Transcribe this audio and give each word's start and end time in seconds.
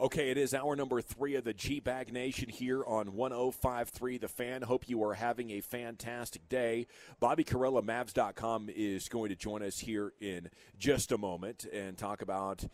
Okay, 0.00 0.30
it 0.30 0.38
is 0.38 0.54
hour 0.54 0.74
number 0.76 1.02
three 1.02 1.34
of 1.34 1.44
the 1.44 1.52
G 1.52 1.78
Bag 1.78 2.10
Nation 2.10 2.48
here 2.48 2.82
on 2.86 3.12
1053 3.12 4.16
The 4.16 4.28
Fan. 4.28 4.62
Hope 4.62 4.88
you 4.88 5.04
are 5.04 5.12
having 5.12 5.50
a 5.50 5.60
fantastic 5.60 6.48
day. 6.48 6.86
Bobby 7.20 7.44
Karalla, 7.44 7.82
Mavs.com, 7.84 8.70
is 8.74 9.10
going 9.10 9.28
to 9.28 9.36
join 9.36 9.62
us 9.62 9.80
here 9.80 10.14
in 10.18 10.48
just 10.78 11.12
a 11.12 11.18
moment 11.18 11.66
and 11.70 11.98
talk 11.98 12.22
about 12.22 12.64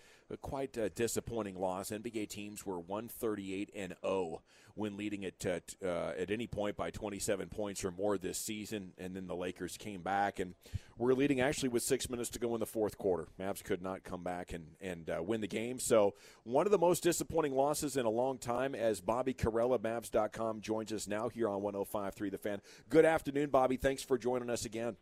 quite 0.41 0.77
a 0.77 0.89
disappointing 0.89 1.59
loss. 1.59 1.91
NBA 1.91 2.29
teams 2.29 2.65
were 2.65 2.79
138 2.79 3.71
and 3.75 3.97
0 4.05 4.43
when 4.77 4.97
leading 4.97 5.25
at 5.25 5.45
uh, 5.85 6.13
at 6.19 6.31
any 6.31 6.47
point 6.47 6.77
by 6.77 6.91
27 6.91 7.49
points 7.49 7.85
or 7.85 7.91
more 7.91 8.19
this 8.19 8.39
season, 8.39 8.93
and 8.99 9.17
then 9.17 9.27
the 9.27 9.35
Lakers 9.35 9.77
came 9.77 10.03
back 10.03 10.39
and 10.39 10.55
were 10.99 11.15
leading 11.15 11.41
actually 11.41 11.71
with 11.71 11.83
six 11.83 12.09
minutes 12.09 12.31
to 12.31 12.39
go 12.39 12.55
in 12.55 12.61
the 12.61 12.67
fourth 12.67 12.97
quarter. 12.99 13.27
Mavs 13.41 13.65
could 13.65 13.83
not 13.83 14.05
come 14.05 14.23
back 14.23 14.53
and 14.53 14.67
and 14.81 15.11
uh, 15.11 15.23
win 15.23 15.41
the 15.41 15.49
game. 15.49 15.79
So 15.79 16.15
one 16.45 16.67
of 16.67 16.73
the 16.73 16.79
most 16.79 17.03
disappointing 17.03 17.55
losses 17.55 17.97
in 17.97 18.07
a 18.07 18.11
long 18.11 18.39
time. 18.39 18.75
As 18.75 19.01
Bobby 19.01 19.33
Karalla, 19.33 19.79
Mavs.com, 19.79 20.61
joins 20.61 20.93
us 20.93 21.09
now 21.09 21.29
here 21.29 21.49
on 21.49 21.63
105.3 21.63 22.31
The 22.31 22.39
Fan. 22.39 22.61
Good 22.91 23.05
afternoon, 23.05 23.51
Bobby. 23.51 23.77
Thanks 23.77 24.03
for 24.03 24.19
joining 24.19 24.51
us 24.51 24.65
again. 24.65 24.97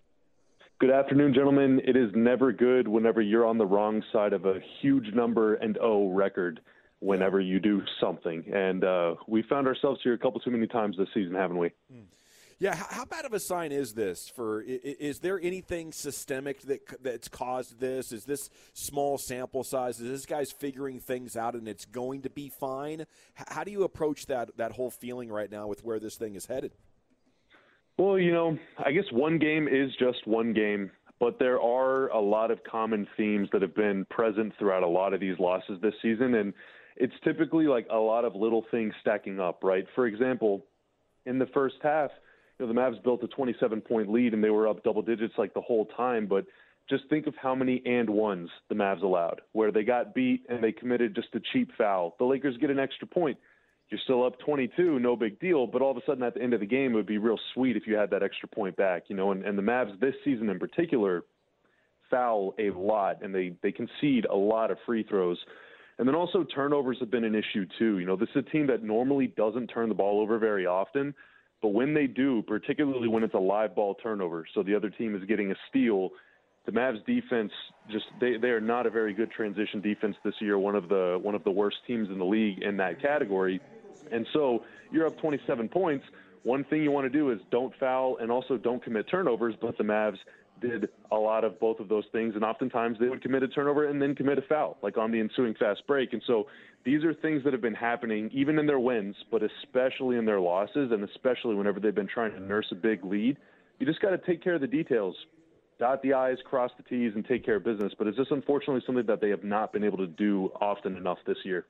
Good 0.80 0.90
afternoon, 0.90 1.34
gentlemen. 1.34 1.80
It 1.84 1.96
is 1.96 2.10
never 2.14 2.52
good 2.52 2.86
whenever 2.88 3.20
you're 3.20 3.46
on 3.46 3.58
the 3.58 3.66
wrong 3.66 4.02
side 4.12 4.32
of 4.32 4.44
a 4.44 4.60
huge 4.80 5.14
number 5.14 5.54
and 5.54 5.78
O 5.78 6.08
record 6.08 6.60
whenever 7.04 7.40
you 7.40 7.60
do 7.60 7.82
something. 8.00 8.44
And 8.52 8.82
uh, 8.82 9.14
we 9.28 9.42
found 9.42 9.66
ourselves 9.66 10.00
here 10.02 10.14
a 10.14 10.18
couple 10.18 10.40
too 10.40 10.50
many 10.50 10.66
times 10.66 10.96
this 10.96 11.08
season, 11.12 11.34
haven't 11.34 11.58
we? 11.58 11.70
Yeah, 12.60 12.74
how 12.74 13.04
bad 13.04 13.24
of 13.24 13.32
a 13.32 13.40
sign 13.40 13.72
is 13.72 13.92
this? 13.92 14.28
For 14.28 14.62
is 14.62 15.18
there 15.18 15.40
anything 15.40 15.92
systemic 15.92 16.62
that 16.62 17.02
that's 17.02 17.28
caused 17.28 17.80
this? 17.80 18.12
Is 18.12 18.24
this 18.24 18.48
small 18.72 19.18
sample 19.18 19.64
size? 19.64 20.00
Is 20.00 20.08
this 20.08 20.24
guy's 20.24 20.52
figuring 20.52 21.00
things 21.00 21.36
out 21.36 21.54
and 21.54 21.68
it's 21.68 21.84
going 21.84 22.22
to 22.22 22.30
be 22.30 22.48
fine? 22.48 23.06
How 23.34 23.64
do 23.64 23.70
you 23.70 23.82
approach 23.82 24.26
that 24.26 24.56
that 24.56 24.72
whole 24.72 24.90
feeling 24.90 25.30
right 25.30 25.50
now 25.50 25.66
with 25.66 25.84
where 25.84 25.98
this 25.98 26.16
thing 26.16 26.36
is 26.36 26.46
headed? 26.46 26.72
Well, 27.98 28.18
you 28.18 28.32
know, 28.32 28.56
I 28.84 28.92
guess 28.92 29.04
one 29.12 29.38
game 29.38 29.68
is 29.68 29.90
just 29.98 30.26
one 30.26 30.52
game, 30.52 30.90
but 31.20 31.38
there 31.38 31.60
are 31.60 32.08
a 32.08 32.20
lot 32.20 32.50
of 32.50 32.62
common 32.64 33.06
themes 33.16 33.48
that 33.52 33.62
have 33.62 33.74
been 33.74 34.04
present 34.10 34.52
throughout 34.58 34.82
a 34.82 34.88
lot 34.88 35.12
of 35.12 35.20
these 35.20 35.38
losses 35.38 35.80
this 35.82 35.94
season, 36.02 36.34
and 36.34 36.54
it's 36.96 37.14
typically 37.24 37.66
like 37.66 37.86
a 37.90 37.96
lot 37.96 38.24
of 38.24 38.34
little 38.34 38.64
things 38.70 38.94
stacking 39.00 39.40
up, 39.40 39.64
right? 39.64 39.84
For 39.94 40.06
example, 40.06 40.64
in 41.26 41.38
the 41.38 41.46
first 41.46 41.76
half, 41.82 42.10
you 42.58 42.66
know, 42.66 42.72
the 42.72 42.78
Mavs 42.78 43.02
built 43.02 43.22
a 43.24 43.28
27 43.28 43.80
point 43.80 44.10
lead 44.10 44.32
and 44.34 44.42
they 44.42 44.50
were 44.50 44.68
up 44.68 44.84
double 44.84 45.02
digits 45.02 45.34
like 45.36 45.54
the 45.54 45.60
whole 45.60 45.86
time, 45.96 46.26
but 46.26 46.44
just 46.88 47.04
think 47.08 47.26
of 47.26 47.34
how 47.40 47.54
many 47.54 47.82
and 47.86 48.08
ones 48.08 48.50
the 48.68 48.74
Mavs 48.74 49.02
allowed, 49.02 49.40
where 49.52 49.72
they 49.72 49.82
got 49.82 50.14
beat 50.14 50.44
and 50.48 50.62
they 50.62 50.70
committed 50.70 51.14
just 51.14 51.28
a 51.34 51.40
cheap 51.52 51.70
foul. 51.76 52.14
The 52.18 52.24
Lakers 52.24 52.56
get 52.58 52.70
an 52.70 52.78
extra 52.78 53.06
point. 53.08 53.38
You're 53.88 54.00
still 54.04 54.24
up 54.24 54.38
22, 54.40 54.98
no 54.98 55.16
big 55.16 55.38
deal, 55.40 55.66
but 55.66 55.82
all 55.82 55.90
of 55.90 55.96
a 55.96 56.00
sudden 56.06 56.22
at 56.22 56.34
the 56.34 56.42
end 56.42 56.54
of 56.54 56.60
the 56.60 56.66
game, 56.66 56.92
it 56.92 56.96
would 56.96 57.06
be 57.06 57.18
real 57.18 57.38
sweet 57.52 57.76
if 57.76 57.86
you 57.86 57.96
had 57.96 58.10
that 58.10 58.22
extra 58.22 58.48
point 58.48 58.76
back, 58.76 59.04
you 59.08 59.16
know. 59.16 59.30
And, 59.32 59.44
and 59.44 59.58
the 59.58 59.62
Mavs 59.62 59.98
this 60.00 60.14
season 60.24 60.48
in 60.48 60.58
particular 60.58 61.24
foul 62.10 62.54
a 62.58 62.70
lot, 62.70 63.22
and 63.22 63.34
they 63.34 63.54
they 63.62 63.72
concede 63.72 64.24
a 64.26 64.34
lot 64.34 64.70
of 64.70 64.78
free 64.86 65.02
throws. 65.02 65.38
And 65.98 66.08
then 66.08 66.14
also 66.14 66.44
turnovers 66.44 66.98
have 67.00 67.10
been 67.10 67.24
an 67.24 67.34
issue 67.34 67.66
too. 67.78 67.98
You 67.98 68.06
know, 68.06 68.16
this 68.16 68.28
is 68.34 68.44
a 68.46 68.50
team 68.50 68.66
that 68.66 68.82
normally 68.82 69.28
doesn't 69.28 69.68
turn 69.68 69.88
the 69.88 69.94
ball 69.94 70.20
over 70.20 70.38
very 70.38 70.66
often, 70.66 71.14
but 71.62 71.68
when 71.68 71.94
they 71.94 72.06
do, 72.06 72.42
particularly 72.42 73.08
when 73.08 73.22
it's 73.22 73.34
a 73.34 73.38
live 73.38 73.74
ball 73.74 73.94
turnover, 73.94 74.44
so 74.54 74.62
the 74.62 74.74
other 74.74 74.90
team 74.90 75.14
is 75.14 75.22
getting 75.24 75.52
a 75.52 75.54
steal, 75.68 76.10
the 76.66 76.72
Mavs 76.72 77.04
defense 77.06 77.52
just 77.90 78.06
they, 78.20 78.36
they 78.36 78.48
are 78.48 78.60
not 78.60 78.86
a 78.86 78.90
very 78.90 79.12
good 79.12 79.30
transition 79.30 79.80
defense 79.80 80.16
this 80.24 80.34
year, 80.40 80.58
one 80.58 80.74
of 80.74 80.88
the 80.88 81.18
one 81.22 81.34
of 81.34 81.44
the 81.44 81.50
worst 81.50 81.76
teams 81.86 82.08
in 82.08 82.18
the 82.18 82.24
league 82.24 82.62
in 82.62 82.76
that 82.78 83.00
category. 83.00 83.60
And 84.10 84.26
so 84.32 84.64
you're 84.90 85.06
up 85.06 85.18
27 85.18 85.68
points. 85.68 86.04
One 86.42 86.64
thing 86.64 86.82
you 86.82 86.90
want 86.90 87.10
to 87.10 87.18
do 87.18 87.30
is 87.30 87.38
don't 87.50 87.72
foul 87.78 88.18
and 88.18 88.30
also 88.30 88.56
don't 88.56 88.82
commit 88.82 89.06
turnovers, 89.10 89.54
but 89.60 89.78
the 89.78 89.84
Mavs 89.84 90.18
did 90.68 90.88
a 91.10 91.16
lot 91.16 91.44
of 91.44 91.58
both 91.60 91.80
of 91.80 91.88
those 91.88 92.04
things, 92.12 92.34
and 92.34 92.44
oftentimes 92.44 92.98
they 92.98 93.08
would 93.08 93.22
commit 93.22 93.42
a 93.42 93.48
turnover 93.48 93.86
and 93.86 94.00
then 94.00 94.14
commit 94.14 94.38
a 94.38 94.42
foul, 94.42 94.78
like 94.82 94.96
on 94.96 95.10
the 95.10 95.20
ensuing 95.20 95.54
fast 95.54 95.86
break. 95.86 96.12
And 96.12 96.22
so 96.26 96.46
these 96.84 97.04
are 97.04 97.14
things 97.14 97.44
that 97.44 97.52
have 97.52 97.62
been 97.62 97.74
happening 97.74 98.30
even 98.32 98.58
in 98.58 98.66
their 98.66 98.78
wins, 98.78 99.16
but 99.30 99.42
especially 99.42 100.16
in 100.16 100.24
their 100.24 100.40
losses, 100.40 100.90
and 100.92 101.04
especially 101.04 101.54
whenever 101.54 101.80
they've 101.80 101.94
been 101.94 102.08
trying 102.08 102.32
to 102.32 102.40
nurse 102.40 102.66
a 102.70 102.74
big 102.74 103.04
lead. 103.04 103.36
You 103.78 103.86
just 103.86 104.00
got 104.00 104.10
to 104.10 104.18
take 104.18 104.42
care 104.42 104.54
of 104.54 104.60
the 104.60 104.66
details, 104.66 105.16
dot 105.78 106.02
the 106.02 106.14
I's, 106.14 106.38
cross 106.44 106.70
the 106.76 106.82
T's, 106.84 107.12
and 107.14 107.24
take 107.26 107.44
care 107.44 107.56
of 107.56 107.64
business. 107.64 107.92
But 107.96 108.06
it's 108.06 108.16
just 108.16 108.30
unfortunately 108.30 108.82
something 108.86 109.06
that 109.06 109.20
they 109.20 109.30
have 109.30 109.44
not 109.44 109.72
been 109.72 109.84
able 109.84 109.98
to 109.98 110.06
do 110.06 110.50
often 110.60 110.96
enough 110.96 111.18
this 111.26 111.38
year. 111.44 111.66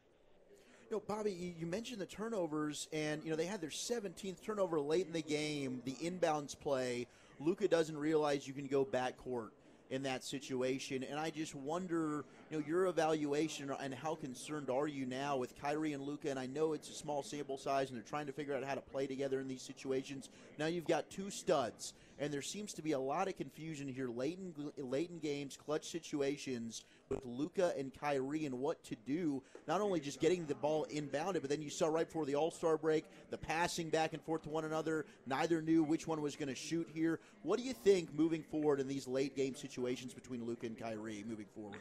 You 0.91 0.97
know, 0.97 1.03
Bobby, 1.07 1.55
you 1.59 1.67
mentioned 1.67 2.01
the 2.01 2.07
turnovers, 2.07 2.89
and 2.93 3.25
you 3.25 3.31
know 3.31 3.37
they 3.37 3.47
had 3.47 3.61
their 3.61 3.71
17th 3.71 4.43
turnover 4.45 4.79
late 4.79 5.07
in 5.07 5.13
the 5.13 5.23
game. 5.23 5.81
The 5.85 5.95
inbounds 5.95 6.59
play 6.59 7.07
Luka 7.41 7.69
doesn't 7.69 7.97
realize 7.97 8.47
you 8.47 8.55
can 8.55 8.67
go 8.67 8.85
backcourt 8.85 9.51
in 9.91 10.03
that 10.03 10.25
situation. 10.25 11.05
And 11.05 11.19
I 11.21 11.31
just 11.31 11.55
wonder, 11.55 12.25
you 12.51 12.59
know, 12.59 12.65
your 12.67 12.87
evaluation 12.87 13.71
and 13.81 13.95
how 13.95 14.15
concerned 14.15 14.71
are 14.71 14.89
you 14.89 15.07
now 15.07 15.37
with 15.37 15.61
Kyrie 15.61 15.93
and 15.93 16.03
Luka? 16.03 16.31
And 16.31 16.39
I 16.39 16.47
know 16.47 16.73
it's 16.73 16.89
a 16.89 16.95
small 16.95 17.23
sample 17.23 17.59
size 17.59 17.91
and 17.91 17.97
they're 17.97 18.09
trying 18.09 18.27
to 18.27 18.33
figure 18.33 18.55
out 18.55 18.65
how 18.65 18.75
to 18.75 18.81
play 18.81 19.07
together 19.07 19.41
in 19.41 19.49
these 19.49 19.63
situations. 19.63 20.31
Now 20.59 20.67
you've 20.67 20.87
got 20.87 21.11
two 21.11 21.31
studs 21.31 21.93
and 22.19 22.33
there 22.33 22.43
seems 22.43 22.73
to 22.75 22.83
be 22.83 22.93
a 22.93 22.99
lot 22.99 23.29
of 23.29 23.37
confusion 23.37 23.89
here 23.89 24.09
late 24.09 24.39
in, 24.39 24.91
late 24.91 25.11
in 25.11 25.19
games, 25.19 25.57
clutch 25.57 25.91
situations 25.91 26.85
with 27.09 27.21
Luka 27.25 27.73
and 27.79 27.93
Kyrie 27.99 28.47
and 28.47 28.59
what 28.59 28.83
to 28.85 28.97
do. 29.07 29.43
Not 29.69 29.81
only 29.81 30.01
just 30.01 30.21
getting 30.21 30.47
the 30.47 30.55
ball 30.55 30.87
inbounded, 30.93 31.41
but 31.41 31.51
then 31.51 31.63
you 31.63 31.71
saw 31.71 31.89
right 31.89 32.07
before 32.07 32.27
the 32.27 32.35
All 32.35 32.51
Star 32.51 32.77
break 32.77 33.05
the 33.31 33.39
passing 33.39 33.89
back 33.89 34.13
and 34.13 34.23
forth 34.23 34.43
to 34.43 34.49
one 34.49 34.65
another. 34.65 35.07
Neither 35.27 35.63
knew 35.63 35.83
which 35.83 36.07
one 36.07 36.21
was 36.21 36.37
going 36.37 36.49
to 36.49 36.55
shoot 36.55 36.89
here. 36.93 37.21
What 37.43 37.59
do 37.59 37.65
you 37.65 37.73
think 37.73 38.15
moving 38.15 38.43
forward 38.43 38.81
in 38.81 38.89
these 38.89 39.07
late 39.07 39.37
game 39.37 39.55
situations 39.55 40.15
between 40.15 40.45
Luka 40.47 40.67
and 40.67 40.79
Kyrie 40.79 41.25
moving 41.29 41.47
forward? 41.55 41.81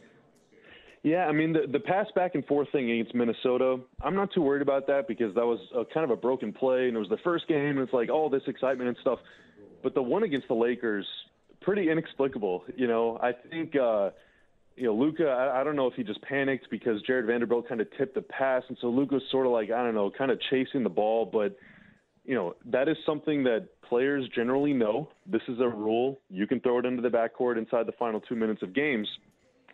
Yeah, 1.03 1.25
I 1.25 1.33
mean 1.33 1.51
the 1.51 1.67
the 1.69 1.81
pass 1.81 2.07
back 2.15 2.33
and 2.33 2.45
forth 2.45 2.69
thing 2.71 2.89
against 2.89 3.13
Minnesota, 3.13 3.77
I'm 4.01 4.15
not 4.15 4.31
too 4.33 4.41
worried 4.41 4.61
about 4.61 4.87
that 4.87 5.05
because 5.05 5.35
that 5.35 5.45
was 5.45 5.59
a, 5.75 5.83
kind 5.93 6.05
of 6.05 6.11
a 6.11 6.15
broken 6.15 6.53
play 6.53 6.87
and 6.87 6.95
it 6.95 6.99
was 6.99 7.09
the 7.09 7.17
first 7.17 7.45
game 7.49 7.71
and 7.71 7.79
it's 7.79 7.91
like 7.91 8.09
all 8.09 8.29
this 8.29 8.43
excitement 8.47 8.87
and 8.87 8.97
stuff. 9.01 9.19
But 9.83 9.95
the 9.95 10.01
one 10.01 10.23
against 10.23 10.47
the 10.47 10.53
Lakers, 10.53 11.05
pretty 11.59 11.89
inexplicable. 11.89 12.63
You 12.77 12.87
know, 12.87 13.19
I 13.21 13.33
think 13.33 13.75
uh, 13.75 14.11
you 14.75 14.85
know 14.85 14.95
Luka. 14.95 15.25
I, 15.25 15.61
I 15.61 15.63
don't 15.63 15.75
know 15.75 15.87
if 15.87 15.93
he 15.93 16.03
just 16.03 16.21
panicked 16.21 16.69
because 16.69 17.01
Jarred 17.03 17.25
Vanderbilt 17.25 17.67
kind 17.67 17.81
of 17.81 17.87
tipped 17.97 18.15
the 18.15 18.21
pass, 18.21 18.63
and 18.67 18.77
so 18.81 18.87
Luka 18.87 19.15
was 19.15 19.23
sort 19.31 19.45
of 19.45 19.51
like 19.51 19.71
I 19.71 19.83
don't 19.83 19.95
know, 19.95 20.11
kind 20.15 20.31
of 20.31 20.39
chasing 20.49 20.83
the 20.83 20.89
ball. 20.89 21.25
But 21.25 21.57
you 22.25 22.35
know 22.35 22.55
that 22.65 22.87
is 22.87 22.97
something 23.05 23.43
that 23.43 23.67
players 23.87 24.27
generally 24.35 24.73
know. 24.73 25.09
This 25.25 25.41
is 25.47 25.59
a 25.59 25.67
rule. 25.67 26.19
You 26.29 26.47
can 26.47 26.59
throw 26.59 26.79
it 26.79 26.85
into 26.85 27.01
the 27.01 27.09
backcourt 27.09 27.57
inside 27.57 27.85
the 27.85 27.93
final 27.93 28.19
two 28.21 28.35
minutes 28.35 28.61
of 28.61 28.73
games. 28.73 29.07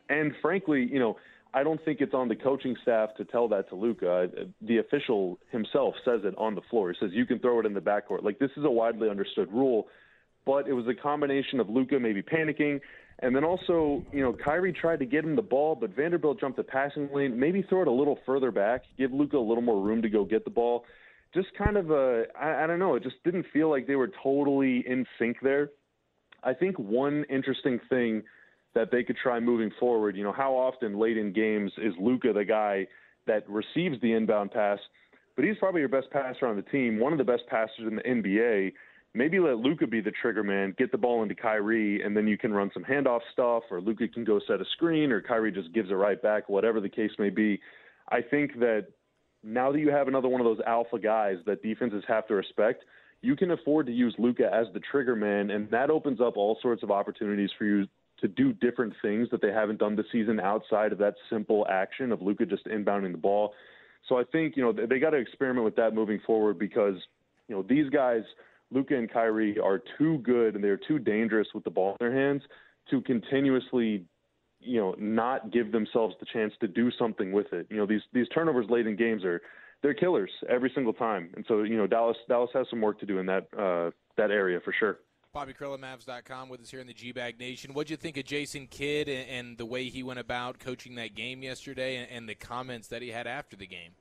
And 0.10 0.34
frankly, 0.42 0.88
you 0.92 1.00
know. 1.00 1.18
I 1.52 1.64
don't 1.64 1.84
think 1.84 2.00
it's 2.00 2.14
on 2.14 2.28
the 2.28 2.36
coaching 2.36 2.76
staff 2.84 3.10
to 3.18 3.26
tell 3.26 3.48
that 3.48 3.70
to 3.70 3.76
Luka. 3.76 4.30
The 4.62 4.78
official 4.78 5.40
himself 5.52 5.96
says 6.06 6.22
it 6.24 6.36
on 6.38 6.54
the 6.54 6.62
floor. 6.70 6.92
He 6.92 6.98
says 7.00 7.10
you 7.12 7.26
can 7.26 7.40
throw 7.40 7.60
it 7.60 7.66
in 7.66 7.74
the 7.74 7.80
backcourt. 7.80 8.22
Like 8.22 8.38
this 8.38 8.52
is 8.56 8.66
a 8.66 8.70
widely 8.70 9.10
understood 9.10 9.52
rule, 9.52 9.88
but 10.46 10.68
it 10.68 10.74
was 10.74 10.86
a 10.88 10.94
combination 10.94 11.60
of 11.60 11.68
Luka 11.68 12.00
maybe 12.00 12.22
panicking, 12.22 12.82
and 13.22 13.36
then 13.36 13.44
also 13.44 14.04
you 14.12 14.22
know 14.22 14.34
Kyrie 14.34 14.74
tried 14.74 15.00
to 15.00 15.06
get 15.06 15.24
him 15.24 15.36
the 15.36 15.42
ball, 15.42 15.76
but 15.76 15.96
Vanderbilt 15.96 16.40
jumped 16.40 16.58
the 16.58 16.64
passing 16.64 17.10
lane. 17.14 17.40
Maybe 17.40 17.62
throw 17.62 17.82
it 17.82 17.88
a 17.88 17.92
little 17.92 18.20
further 18.26 18.52
back, 18.52 18.84
give 18.98 19.12
Luka 19.12 19.38
a 19.38 19.40
little 19.40 19.64
more 19.64 19.82
room 19.82 20.02
to 20.02 20.10
go 20.10 20.24
get 20.26 20.44
the 20.44 20.52
ball. 20.52 20.86
Just 21.34 21.48
kind 21.58 21.78
of 21.78 21.92
a 21.92 22.26
I, 22.40 22.64
I 22.64 22.68
don't 22.68 22.80
know. 22.80 22.96
It 22.96 23.04
just 23.04 23.24
didn't 23.24 23.46
feel 23.52 23.70
like 23.70 23.88
they 23.88 23.96
were 23.96 24.12
totally 24.24 24.84
in 24.88 25.06
sync 25.18 25.38
there. 25.42 25.70
I 26.44 26.54
think 26.54 26.80
one 26.80 27.26
interesting 27.30 27.80
thing 27.90 28.24
that 28.76 28.92
they 28.92 29.04
could 29.04 29.18
try 29.22 29.40
moving 29.40 29.72
forward, 29.80 30.16
you 30.16 30.24
know, 30.24 30.32
how 30.32 30.54
often 30.54 30.98
late 30.98 31.18
in 31.18 31.34
games 31.34 31.72
is 31.78 31.94
Luka 32.00 32.34
the 32.34 32.46
guy 32.46 32.88
that 33.28 33.48
receives 33.50 34.00
the 34.02 34.14
inbound 34.14 34.52
pass, 34.52 34.80
but 35.36 35.44
he's 35.44 35.58
probably 35.58 35.82
your 35.82 35.90
best 35.90 36.10
passer 36.12 36.48
on 36.48 36.56
the 36.56 36.62
team, 36.64 37.00
one 37.00 37.12
of 37.12 37.18
the 37.18 37.24
best 37.24 37.44
passers 37.50 37.88
in 37.88 37.96
the 37.96 38.02
NBA. 38.04 38.74
Maybe 39.16 39.40
let 39.40 39.58
Luka 39.58 39.88
be 39.88 40.02
the 40.02 40.12
trigger 40.12 40.44
man, 40.44 40.76
get 40.78 40.92
the 40.92 40.98
ball 40.98 41.24
into 41.24 41.34
Kyrie, 41.34 42.04
and 42.04 42.16
then 42.16 42.28
you 42.28 42.38
can 42.38 42.54
run 42.54 42.70
some 42.74 42.84
handoff 42.84 43.22
stuff, 43.34 43.64
or 43.72 43.82
Luka 43.82 44.08
can 44.08 44.24
go 44.24 44.40
set 44.48 44.62
a 44.62 44.66
screen, 44.74 45.12
or 45.12 45.22
Kyrie 45.22 45.52
just 45.52 45.74
gives 45.74 45.90
it 45.90 45.96
right 45.96 46.22
back, 46.22 46.48
whatever 46.48 46.80
the 46.80 46.90
case 46.90 47.12
may 47.18 47.30
be. 47.30 47.60
I 48.10 48.22
think 48.22 48.60
that 48.60 48.88
now 49.44 49.72
that 49.72 49.80
you 49.80 49.90
have 49.90 50.08
another 50.08 50.28
one 50.28 50.42
of 50.42 50.46
those 50.46 50.60
alpha 50.68 51.00
guys 51.00 51.38
that 51.46 51.64
defenses 51.64 52.04
have 52.08 52.28
to 52.28 52.36
respect, 52.36 52.84
you 53.22 53.36
can 53.36 53.52
afford 53.52 53.88
to 53.88 53.92
use 53.92 54.16
Luka 54.18 54.50
as 54.54 54.68
the 54.74 54.80
trigger 54.80 55.16
man, 55.16 55.50
and 55.50 55.70
that 55.72 55.90
opens 55.90 56.22
up 56.22 56.38
all 56.38 56.58
sorts 56.62 56.84
of 56.84 56.92
opportunities 56.92 57.50
for 57.58 57.66
you 57.66 57.88
to 58.22 58.28
do 58.28 58.54
different 58.54 58.94
things 59.02 59.30
that 59.32 59.42
they 59.42 59.52
haven't 59.52 59.80
done 59.80 59.96
this 59.96 60.06
season 60.12 60.40
outside 60.40 60.92
of 60.92 60.98
that 61.00 61.16
simple 61.30 61.66
action 61.70 62.12
of 62.12 62.22
Luca 62.22 62.46
just 62.46 62.66
inbounding 62.66 63.12
the 63.12 63.18
ball. 63.18 63.54
So 64.08 64.18
I 64.18 64.24
think 64.32 64.56
you 64.56 64.64
know 64.64 64.72
they 64.72 65.00
got 65.00 65.12
to 65.12 65.18
experiment 65.18 65.66
with 65.66 65.76
that 65.76 65.94
moving 65.94 66.20
forward 66.26 66.58
because 66.58 66.96
you 67.48 67.56
know 67.56 67.64
these 67.68 67.90
guys, 67.90 68.24
Luka 68.72 68.96
and 68.96 69.12
Kyrie, 69.12 69.60
are 69.60 69.82
too 69.98 70.20
good 70.20 70.56
and 70.56 70.64
they're 70.64 70.78
too 70.78 71.00
dangerous 71.00 71.48
with 71.54 71.64
the 71.64 71.70
ball 71.70 71.96
in 72.00 72.08
their 72.08 72.16
hands 72.16 72.44
to 72.90 73.02
continuously 73.02 74.06
you 74.62 74.80
know 74.80 74.96
not 74.98 75.52
give 75.52 75.72
themselves 75.72 76.16
the 76.20 76.26
chance 76.32 76.54
to 76.60 76.68
do 76.68 76.92
something 76.98 77.32
with 77.32 77.52
it. 77.54 77.68
You 77.70 77.78
know 77.78 77.86
these 77.86 78.02
these 78.14 78.28
turnovers 78.30 78.68
late 78.70 78.88
in 78.88 78.96
games 78.96 79.24
are 79.24 79.42
they're 79.82 79.94
killers 79.94 80.32
every 80.50 80.72
single 80.76 80.94
time, 80.94 81.30
and 81.36 81.46
so 81.48 81.64
you 81.64 81.78
know 81.78 81.88
Dallas 81.88 82.18
Dallas 82.28 82.50
has 82.54 82.68
some 82.70 82.82
work 82.82 83.00
to 83.00 83.06
do 83.06 83.20
in 83.20 83.26
that 83.28 83.48
uh, 83.58 83.92
that 84.18 84.32
area 84.32 84.60
for 84.64 84.74
sure. 84.78 85.00
Bobby 85.32 85.54
Mavs.com 85.54 86.50
with 86.50 86.60
us 86.60 86.72
here 86.72 86.80
in 86.80 86.88
the 86.88 86.94
G 86.94 87.12
Bag 87.12 87.40
Nation. 87.40 87.74
What'd 87.74 87.92
you 87.92 87.98
think 87.98 88.18
of 88.18 88.26
Jason 88.26 88.66
Kidd 88.66 89.08
and, 89.08 89.30
and, 89.30 89.58
the 89.60 89.66
way 89.66 89.88
he 89.88 90.02
went 90.02 90.18
about 90.18 90.58
coaching 90.58 90.96
that 90.96 91.14
game 91.14 91.44
yesterday 91.44 91.98
and, 91.98 92.10
and, 92.10 92.28
the 92.28 92.34
comments 92.34 92.88
that 92.88 93.04
he 93.04 93.10
had 93.10 93.28
after 93.28 93.56
the 93.56 93.68
game? 93.68 93.92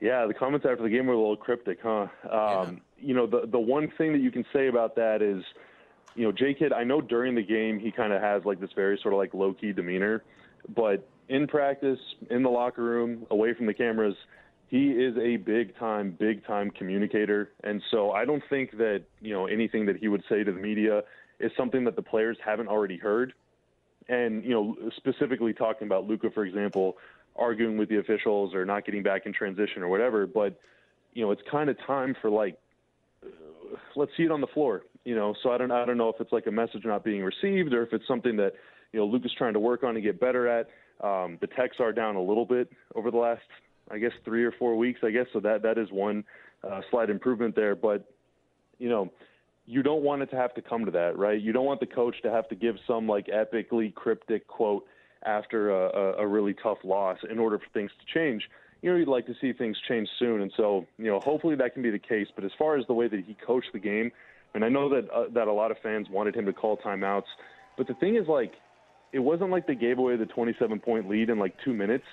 Yeah, 0.00 0.24
the 0.26 0.32
comments 0.32 0.64
after 0.68 0.82
the 0.82 0.88
game 0.88 1.06
were 1.06 1.12
a 1.12 1.18
little 1.18 1.36
cryptic, 1.36 1.80
huh? 1.82 1.90
Um, 1.98 2.08
yeah. 2.28 2.70
You 3.02 3.14
know, 3.14 3.26
the 3.26 3.46
the 3.46 3.58
one 3.58 3.90
thing 3.98 4.12
that 4.12 4.20
you 4.20 4.30
can 4.30 4.44
say 4.52 4.68
about 4.68 4.94
that 4.96 5.22
is, 5.22 5.42
you 6.14 6.24
know, 6.24 6.32
J 6.32 6.54
Kidd. 6.54 6.72
I 6.72 6.84
know 6.84 7.00
during 7.00 7.34
the 7.34 7.42
game 7.42 7.78
he 7.78 7.90
kind 7.90 8.12
of 8.12 8.22
has 8.22 8.44
like 8.44 8.60
this 8.60 8.70
very 8.74 8.98
sort 9.02 9.12
of 9.12 9.18
like 9.18 9.34
low 9.34 9.52
key 9.52 9.72
demeanor, 9.72 10.22
but 10.74 11.08
in 11.28 11.46
practice, 11.46 11.98
in 12.30 12.42
the 12.42 12.50
locker 12.50 12.82
room, 12.82 13.26
away 13.30 13.54
from 13.54 13.66
the 13.66 13.74
cameras, 13.74 14.14
he 14.68 14.90
is 14.90 15.16
a 15.16 15.36
big 15.36 15.76
time, 15.78 16.16
big 16.18 16.44
time 16.46 16.70
communicator. 16.70 17.52
And 17.64 17.82
so 17.90 18.10
I 18.12 18.24
don't 18.24 18.42
think 18.50 18.72
that, 18.78 19.02
you 19.20 19.32
know, 19.32 19.46
anything 19.46 19.86
that 19.86 19.96
he 19.96 20.08
would 20.08 20.22
say 20.28 20.44
to 20.44 20.52
the 20.52 20.58
media 20.60 21.02
is 21.40 21.52
something 21.56 21.84
that 21.84 21.96
the 21.96 22.02
players 22.02 22.36
haven't 22.44 22.68
already 22.68 22.98
heard. 22.98 23.32
And, 24.08 24.44
you 24.44 24.50
know, 24.50 24.76
specifically 24.96 25.52
talking 25.52 25.86
about 25.86 26.06
Luka, 26.06 26.30
for 26.30 26.44
example, 26.44 26.96
arguing 27.36 27.76
with 27.78 27.88
the 27.88 27.98
officials 27.98 28.54
or 28.54 28.64
not 28.64 28.84
getting 28.84 29.02
back 29.02 29.26
in 29.26 29.32
transition 29.32 29.82
or 29.82 29.88
whatever. 29.88 30.26
But, 30.26 30.58
you 31.14 31.24
know, 31.24 31.30
it's 31.30 31.42
kind 31.50 31.70
of 31.70 31.76
time 31.86 32.16
for 32.20 32.30
like, 32.30 32.58
let's 33.96 34.12
see 34.16 34.24
it 34.24 34.30
on 34.30 34.40
the 34.40 34.46
floor, 34.48 34.82
you 35.04 35.14
know. 35.14 35.34
So 35.42 35.50
I 35.50 35.58
don't, 35.58 35.70
I 35.70 35.84
don't 35.84 35.98
know 35.98 36.08
if 36.08 36.16
it's 36.20 36.32
like 36.32 36.46
a 36.46 36.50
message 36.50 36.84
not 36.84 37.04
being 37.04 37.22
received 37.22 37.72
or 37.72 37.82
if 37.82 37.92
it's 37.92 38.06
something 38.06 38.36
that, 38.36 38.52
you 38.92 39.00
know, 39.00 39.06
Luke 39.06 39.22
is 39.24 39.32
trying 39.36 39.54
to 39.54 39.60
work 39.60 39.84
on 39.84 39.96
and 39.96 40.04
get 40.04 40.20
better 40.20 40.48
at. 40.48 40.68
Um, 41.02 41.38
the 41.40 41.48
techs 41.48 41.76
are 41.80 41.92
down 41.92 42.16
a 42.16 42.22
little 42.22 42.44
bit 42.46 42.70
over 42.94 43.10
the 43.10 43.16
last 43.16 43.42
I 43.90 43.98
guess 43.98 44.12
three 44.24 44.44
or 44.44 44.52
four 44.58 44.76
weeks. 44.76 45.00
I 45.02 45.10
guess 45.10 45.26
so 45.32 45.40
that 45.40 45.62
that 45.62 45.78
is 45.78 45.88
one 45.90 46.24
uh, 46.64 46.80
slight 46.90 47.10
improvement 47.10 47.54
there. 47.54 47.74
But 47.74 48.04
you 48.78 48.88
know, 48.88 49.10
you 49.66 49.82
don't 49.82 50.02
want 50.02 50.22
it 50.22 50.30
to 50.30 50.36
have 50.36 50.54
to 50.54 50.62
come 50.62 50.84
to 50.84 50.90
that, 50.92 51.16
right? 51.16 51.40
You 51.40 51.52
don't 51.52 51.66
want 51.66 51.80
the 51.80 51.86
coach 51.86 52.16
to 52.22 52.30
have 52.30 52.48
to 52.48 52.54
give 52.54 52.76
some 52.86 53.06
like 53.06 53.26
epically 53.26 53.94
cryptic 53.94 54.46
quote 54.46 54.84
after 55.24 55.70
a, 55.70 55.88
a, 55.88 56.12
a 56.24 56.26
really 56.26 56.54
tough 56.62 56.78
loss 56.84 57.18
in 57.30 57.38
order 57.38 57.58
for 57.58 57.66
things 57.72 57.90
to 58.00 58.18
change. 58.18 58.42
You 58.82 58.90
know, 58.90 58.96
you'd 58.96 59.08
like 59.08 59.26
to 59.26 59.34
see 59.40 59.52
things 59.52 59.76
change 59.88 60.08
soon, 60.18 60.42
and 60.42 60.52
so 60.56 60.86
you 60.98 61.06
know, 61.06 61.20
hopefully 61.20 61.54
that 61.56 61.74
can 61.74 61.82
be 61.82 61.90
the 61.90 61.98
case. 61.98 62.26
But 62.34 62.44
as 62.44 62.50
far 62.58 62.76
as 62.76 62.86
the 62.86 62.94
way 62.94 63.08
that 63.08 63.24
he 63.24 63.36
coached 63.46 63.72
the 63.72 63.78
game, 63.78 64.12
and 64.54 64.64
I 64.64 64.68
know 64.68 64.88
that 64.90 65.08
uh, 65.10 65.24
that 65.32 65.48
a 65.48 65.52
lot 65.52 65.70
of 65.70 65.78
fans 65.82 66.08
wanted 66.10 66.34
him 66.34 66.46
to 66.46 66.52
call 66.52 66.76
timeouts, 66.76 67.30
but 67.76 67.86
the 67.86 67.94
thing 67.94 68.16
is, 68.16 68.26
like, 68.28 68.54
it 69.12 69.20
wasn't 69.20 69.50
like 69.50 69.66
they 69.66 69.74
gave 69.74 69.98
away 69.98 70.16
the 70.16 70.26
27 70.26 70.80
point 70.80 71.08
lead 71.08 71.30
in 71.30 71.38
like 71.38 71.54
two 71.64 71.72
minutes 71.72 72.04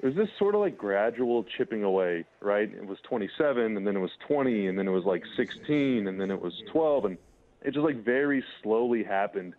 it 0.00 0.06
was 0.06 0.14
this 0.14 0.28
sort 0.38 0.54
of 0.54 0.60
like 0.60 0.78
gradual 0.78 1.44
chipping 1.44 1.82
away, 1.82 2.24
right? 2.40 2.72
It 2.72 2.86
was 2.86 2.98
27, 3.08 3.76
and 3.76 3.86
then 3.86 3.96
it 3.96 4.00
was 4.00 4.12
20, 4.28 4.68
and 4.68 4.78
then 4.78 4.86
it 4.86 4.92
was 4.92 5.04
like 5.04 5.24
16, 5.36 6.06
and 6.06 6.20
then 6.20 6.30
it 6.30 6.40
was 6.40 6.54
12, 6.70 7.04
and 7.06 7.18
it 7.62 7.74
just 7.74 7.84
like 7.84 8.04
very 8.04 8.44
slowly 8.62 9.02
happened. 9.02 9.54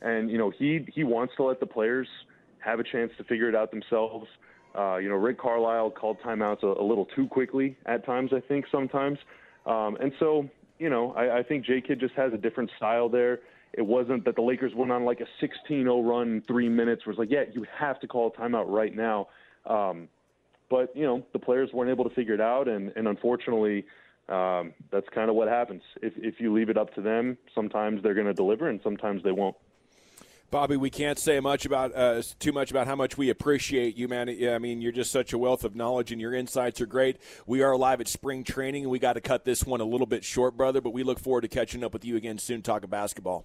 And 0.00 0.30
you 0.30 0.38
know, 0.38 0.50
he 0.50 0.86
he 0.94 1.02
wants 1.02 1.34
to 1.36 1.42
let 1.42 1.58
the 1.60 1.66
players 1.66 2.06
have 2.60 2.78
a 2.78 2.84
chance 2.84 3.10
to 3.18 3.24
figure 3.24 3.48
it 3.48 3.54
out 3.54 3.72
themselves. 3.72 4.28
Uh, 4.76 4.96
you 4.96 5.08
know, 5.08 5.16
Rick 5.16 5.38
Carlisle 5.38 5.90
called 5.90 6.18
timeouts 6.24 6.62
a, 6.62 6.80
a 6.80 6.84
little 6.84 7.06
too 7.16 7.26
quickly 7.26 7.76
at 7.86 8.04
times. 8.06 8.30
I 8.32 8.40
think 8.40 8.66
sometimes, 8.70 9.18
um, 9.66 9.96
and 10.00 10.12
so 10.18 10.48
you 10.78 10.88
know, 10.88 11.12
I, 11.12 11.38
I 11.38 11.42
think 11.42 11.64
J 11.66 11.80
Kidd 11.80 12.00
just 12.00 12.14
has 12.14 12.32
a 12.32 12.38
different 12.38 12.70
style 12.76 13.08
there. 13.08 13.40
It 13.72 13.82
wasn't 13.82 14.24
that 14.24 14.34
the 14.34 14.42
Lakers 14.42 14.72
went 14.74 14.90
on 14.90 15.04
like 15.04 15.20
a 15.20 15.44
16-0 15.44 16.08
run 16.08 16.28
in 16.28 16.42
three 16.42 16.68
minutes. 16.68 17.06
Where 17.06 17.12
it's 17.12 17.18
like, 17.18 17.30
yeah, 17.30 17.44
you 17.52 17.64
have 17.78 18.00
to 18.00 18.08
call 18.08 18.32
a 18.34 18.40
timeout 18.40 18.64
right 18.66 18.94
now. 18.94 19.28
Um, 19.66 20.08
but 20.70 20.96
you 20.96 21.04
know 21.04 21.26
the 21.32 21.38
players 21.38 21.70
weren't 21.72 21.90
able 21.90 22.04
to 22.04 22.14
figure 22.14 22.34
it 22.34 22.40
out, 22.40 22.68
and, 22.68 22.92
and 22.96 23.08
unfortunately, 23.08 23.84
um, 24.28 24.72
that's 24.90 25.08
kind 25.12 25.28
of 25.28 25.36
what 25.36 25.48
happens. 25.48 25.82
If 26.00 26.14
if 26.16 26.40
you 26.40 26.54
leave 26.54 26.70
it 26.70 26.78
up 26.78 26.94
to 26.94 27.02
them, 27.02 27.36
sometimes 27.54 28.02
they're 28.02 28.14
going 28.14 28.28
to 28.28 28.32
deliver, 28.34 28.68
and 28.68 28.80
sometimes 28.82 29.22
they 29.22 29.32
won't. 29.32 29.56
Bobby, 30.50 30.76
we 30.76 30.90
can't 30.90 31.18
say 31.18 31.38
much 31.38 31.64
about 31.64 31.94
uh, 31.94 32.22
too 32.40 32.52
much 32.52 32.72
about 32.72 32.88
how 32.88 32.96
much 32.96 33.16
we 33.16 33.30
appreciate 33.30 33.96
you, 33.96 34.08
man. 34.08 34.28
I 34.28 34.58
mean, 34.58 34.80
you're 34.82 34.90
just 34.90 35.12
such 35.12 35.32
a 35.32 35.38
wealth 35.38 35.62
of 35.62 35.76
knowledge, 35.76 36.10
and 36.10 36.20
your 36.20 36.34
insights 36.34 36.80
are 36.80 36.86
great. 36.86 37.18
We 37.46 37.62
are 37.62 37.76
live 37.76 38.00
at 38.00 38.08
spring 38.08 38.42
training, 38.42 38.82
and 38.82 38.90
we 38.90 38.98
got 38.98 39.12
to 39.12 39.20
cut 39.20 39.44
this 39.44 39.64
one 39.64 39.80
a 39.80 39.84
little 39.84 40.08
bit 40.08 40.24
short, 40.24 40.56
brother. 40.56 40.80
But 40.80 40.90
we 40.90 41.04
look 41.04 41.20
forward 41.20 41.42
to 41.42 41.48
catching 41.48 41.84
up 41.84 41.92
with 41.92 42.04
you 42.04 42.16
again 42.16 42.38
soon, 42.38 42.62
talking 42.62 42.90
basketball. 42.90 43.44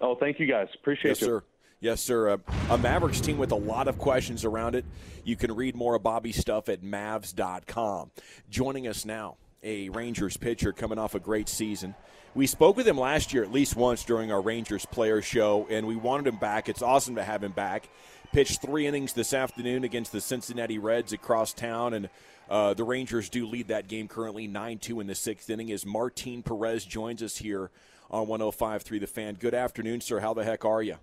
Oh, 0.00 0.16
thank 0.16 0.40
you, 0.40 0.46
guys. 0.46 0.66
Appreciate 0.74 1.12
it. 1.12 1.20
yes, 1.20 1.20
you. 1.20 1.26
sir. 1.26 1.42
Yes, 1.80 2.00
sir. 2.00 2.28
A, 2.28 2.40
a, 2.70 2.78
Mavericks 2.78 3.20
team 3.20 3.38
with 3.38 3.52
a 3.52 3.56
lot 3.56 3.86
of 3.86 3.98
questions 3.98 4.44
around 4.44 4.74
it. 4.74 4.84
You 5.24 5.36
can 5.36 5.54
read 5.54 5.76
more 5.76 5.94
of 5.94 6.02
Bobby's 6.02 6.36
stuff 6.36 6.68
at 6.68 6.82
Mavs.com. 6.82 8.10
Joining 8.48 8.88
us 8.88 9.04
now, 9.04 9.36
a 9.62 9.88
Rangers 9.90 10.36
pitcher 10.36 10.72
coming 10.72 10.98
off 10.98 11.14
a 11.14 11.20
great 11.20 11.48
season. 11.48 11.94
We 12.34 12.46
spoke 12.46 12.76
with 12.76 12.88
him 12.88 12.98
last 12.98 13.32
year 13.32 13.42
at 13.44 13.52
least 13.52 13.76
once 13.76 14.04
during 14.04 14.32
our 14.32 14.40
Rangers 14.40 14.86
player 14.86 15.22
show, 15.22 15.66
and 15.70 15.86
we 15.86 15.96
wanted 15.96 16.26
him 16.26 16.36
back. 16.36 16.68
It's 16.68 16.82
awesome 16.82 17.14
to 17.16 17.22
have 17.22 17.44
him 17.44 17.52
back. 17.52 17.88
Pitched 18.32 18.62
three 18.62 18.86
innings 18.86 19.12
this 19.12 19.34
afternoon 19.34 19.84
against 19.84 20.12
the 20.12 20.20
Cincinnati 20.20 20.78
Reds 20.78 21.12
across 21.12 21.52
town, 21.52 21.92
and 21.92 22.08
uh, 22.48 22.74
the 22.74 22.84
Rangers 22.84 23.28
do 23.28 23.46
lead 23.46 23.68
that 23.68 23.86
game 23.86 24.08
currently 24.08 24.46
9 24.46 24.78
2 24.78 25.00
in 25.00 25.06
the 25.06 25.14
sixth 25.14 25.48
inning 25.50 25.70
as 25.70 25.84
Martin 25.84 26.42
Perez 26.42 26.84
joins 26.84 27.22
us 27.22 27.36
here 27.36 27.70
on 28.10 28.26
105.3 28.26 29.00
The 29.00 29.06
Fan. 29.06 29.34
Good 29.38 29.54
afternoon, 29.54 30.00
sir. 30.00 30.20
How 30.20 30.32
the 30.34 30.44
heck 30.44 30.64
are 30.64 30.82
you? 30.82 30.96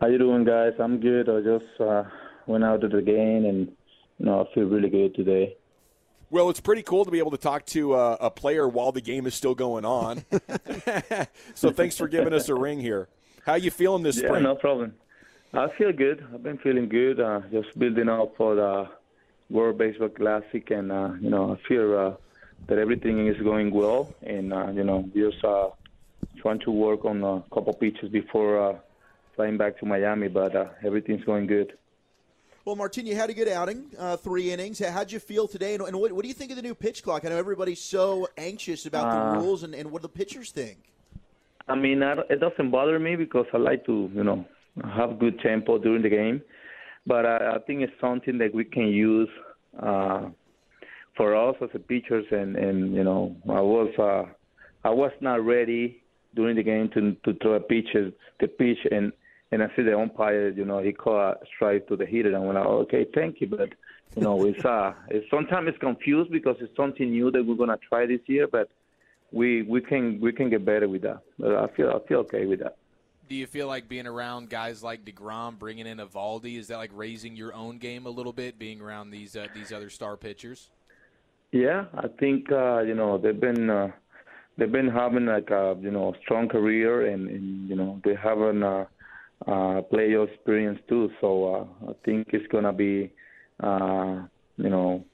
How 0.00 0.06
you 0.06 0.18
doing, 0.18 0.44
guys? 0.44 0.74
I'm 0.78 1.00
good. 1.00 1.28
I 1.28 1.40
just 1.40 1.80
uh, 1.80 2.04
went 2.46 2.62
out 2.62 2.82
to 2.82 2.88
the 2.88 3.02
game, 3.02 3.46
and 3.46 3.72
you 4.18 4.26
know, 4.26 4.46
I 4.46 4.54
feel 4.54 4.64
really 4.64 4.90
good 4.90 5.14
today. 5.14 5.56
Well, 6.30 6.50
it's 6.50 6.60
pretty 6.60 6.82
cool 6.82 7.04
to 7.06 7.10
be 7.10 7.18
able 7.20 7.30
to 7.30 7.38
talk 7.38 7.64
to 7.66 7.94
uh, 7.94 8.16
a 8.20 8.30
player 8.30 8.68
while 8.68 8.92
the 8.92 9.00
game 9.00 9.26
is 9.26 9.34
still 9.34 9.54
going 9.54 9.86
on. 9.86 10.24
so 11.54 11.70
thanks 11.70 11.96
for 11.96 12.06
giving 12.06 12.34
us 12.34 12.50
a 12.50 12.54
ring 12.54 12.80
here. 12.80 13.08
How 13.46 13.54
you 13.54 13.70
feeling 13.70 14.02
this 14.02 14.20
yeah, 14.20 14.28
spring? 14.28 14.42
no 14.42 14.54
problem. 14.54 14.94
I 15.54 15.68
feel 15.78 15.92
good. 15.92 16.22
I've 16.34 16.42
been 16.42 16.58
feeling 16.58 16.88
good. 16.90 17.18
Uh, 17.18 17.40
just 17.50 17.78
building 17.78 18.10
up 18.10 18.36
for 18.36 18.54
the 18.54 18.88
World 19.48 19.78
Baseball 19.78 20.10
Classic, 20.10 20.70
and 20.70 20.92
uh, 20.92 21.12
you 21.18 21.30
know, 21.30 21.54
I 21.54 21.68
feel 21.68 21.98
uh, 21.98 22.14
that 22.66 22.76
everything 22.76 23.26
is 23.26 23.38
going 23.38 23.70
well, 23.70 24.12
and 24.22 24.52
uh, 24.52 24.70
you 24.70 24.84
know, 24.84 25.08
just 25.14 25.42
uh, 25.42 25.70
trying 26.36 26.58
to 26.60 26.70
work 26.70 27.06
on 27.06 27.24
a 27.24 27.42
couple 27.54 27.72
pitches 27.72 28.10
before 28.10 28.70
uh, 28.72 28.78
flying 29.34 29.56
back 29.56 29.78
to 29.78 29.86
Miami, 29.86 30.28
but 30.28 30.54
uh, 30.54 30.66
everything's 30.84 31.24
going 31.24 31.46
good. 31.46 31.72
Well, 32.68 32.76
Martin, 32.76 33.06
you 33.06 33.14
had 33.14 33.30
a 33.30 33.32
good 33.32 33.48
outing, 33.48 33.86
uh, 33.98 34.18
three 34.18 34.52
innings. 34.52 34.78
How'd 34.78 35.10
you 35.10 35.20
feel 35.20 35.48
today? 35.48 35.72
And, 35.72 35.82
and 35.84 35.98
what, 35.98 36.12
what, 36.12 36.20
do 36.20 36.28
you 36.28 36.34
think 36.34 36.50
of 36.50 36.56
the 36.56 36.62
new 36.62 36.74
pitch 36.74 37.02
clock? 37.02 37.24
I 37.24 37.30
know 37.30 37.38
everybody's 37.38 37.80
so 37.80 38.28
anxious 38.36 38.84
about 38.84 39.06
uh, 39.06 39.32
the 39.32 39.38
rules, 39.38 39.62
and, 39.62 39.74
and 39.74 39.90
what 39.90 40.02
do 40.02 40.08
the 40.08 40.12
pitchers 40.12 40.50
think? 40.50 40.76
I 41.66 41.74
mean, 41.74 42.02
I, 42.02 42.12
it 42.28 42.40
doesn't 42.40 42.70
bother 42.70 42.98
me 42.98 43.16
because 43.16 43.46
I 43.54 43.56
like 43.56 43.86
to, 43.86 44.10
you 44.12 44.22
know, 44.22 44.44
have 44.84 45.18
good 45.18 45.40
tempo 45.40 45.78
during 45.78 46.02
the 46.02 46.10
game. 46.10 46.42
But 47.06 47.24
I, 47.24 47.52
I 47.54 47.58
think 47.66 47.80
it's 47.80 48.00
something 48.02 48.36
that 48.36 48.54
we 48.54 48.66
can 48.66 48.88
use 48.88 49.30
uh, 49.82 50.28
for 51.16 51.34
us 51.34 51.56
as 51.62 51.70
a 51.72 51.78
pitchers. 51.78 52.26
And, 52.30 52.54
and 52.54 52.94
you 52.94 53.02
know, 53.02 53.34
I 53.48 53.62
was 53.62 53.94
uh, 53.98 54.30
I 54.86 54.90
was 54.90 55.12
not 55.22 55.42
ready 55.42 56.02
during 56.34 56.56
the 56.56 56.62
game 56.62 56.90
to 56.92 57.16
to 57.24 57.38
throw 57.40 57.54
a 57.54 57.60
pitch, 57.60 57.88
the 57.94 58.46
pitch, 58.46 58.80
and 58.90 59.10
and 59.50 59.62
I 59.62 59.68
see 59.74 59.82
the 59.82 59.98
umpire, 59.98 60.50
you 60.50 60.64
know, 60.64 60.80
he 60.82 60.92
called 60.92 61.36
a 61.40 61.46
strike 61.54 61.88
to 61.88 61.96
the 61.96 62.06
hitter, 62.06 62.34
and 62.34 62.42
we're 62.42 62.54
like, 62.54 62.66
okay, 62.66 63.06
thank 63.14 63.40
you, 63.40 63.46
but 63.46 63.70
you 64.16 64.22
know, 64.22 64.44
it's 64.44 64.64
uh, 64.64 64.92
it's 65.08 65.28
sometimes 65.30 65.68
it's 65.68 65.78
confused 65.78 66.30
because 66.30 66.56
it's 66.60 66.74
something 66.76 67.10
new 67.10 67.30
that 67.30 67.44
we're 67.44 67.54
gonna 67.54 67.78
try 67.88 68.06
this 68.06 68.20
year, 68.26 68.46
but 68.46 68.68
we 69.32 69.62
we 69.62 69.80
can 69.80 70.20
we 70.20 70.32
can 70.32 70.50
get 70.50 70.64
better 70.64 70.88
with 70.88 71.02
that. 71.02 71.20
But 71.38 71.54
I 71.54 71.66
feel 71.68 71.90
I 71.90 72.06
feel 72.08 72.18
okay 72.20 72.46
with 72.46 72.60
that. 72.60 72.76
Do 73.28 73.34
you 73.34 73.46
feel 73.46 73.66
like 73.66 73.88
being 73.88 74.06
around 74.06 74.48
guys 74.48 74.82
like 74.82 75.04
Degrom, 75.04 75.58
bringing 75.58 75.86
in 75.86 75.98
Eovaldi, 75.98 76.58
is 76.58 76.68
that 76.68 76.78
like 76.78 76.90
raising 76.94 77.36
your 77.36 77.52
own 77.54 77.76
game 77.76 78.06
a 78.06 78.10
little 78.10 78.32
bit, 78.32 78.58
being 78.58 78.80
around 78.80 79.10
these 79.10 79.36
uh, 79.36 79.46
these 79.54 79.72
other 79.72 79.90
star 79.90 80.16
pitchers? 80.16 80.70
Yeah, 81.52 81.86
I 81.94 82.08
think 82.08 82.50
uh, 82.50 82.80
you 82.80 82.94
know 82.94 83.18
they've 83.18 83.38
been 83.38 83.70
uh, 83.70 83.92
they've 84.56 84.72
been 84.72 84.88
having 84.88 85.26
like 85.26 85.50
a 85.50 85.76
you 85.80 85.90
know 85.90 86.14
strong 86.22 86.48
career, 86.48 87.06
and, 87.06 87.28
and 87.28 87.68
you 87.68 87.76
know 87.76 88.00
they 88.04 88.14
haven't. 88.14 88.62
uh, 88.62 88.84
uh, 89.46 89.82
playoff 89.92 90.32
experience 90.32 90.78
too. 90.88 91.10
So 91.20 91.54
uh, 91.54 91.90
I 91.90 91.94
think 92.04 92.28
it's 92.32 92.46
gonna 92.48 92.72
be 92.72 93.12
uh, 93.62 94.22
you 94.56 94.70
know 94.70 95.04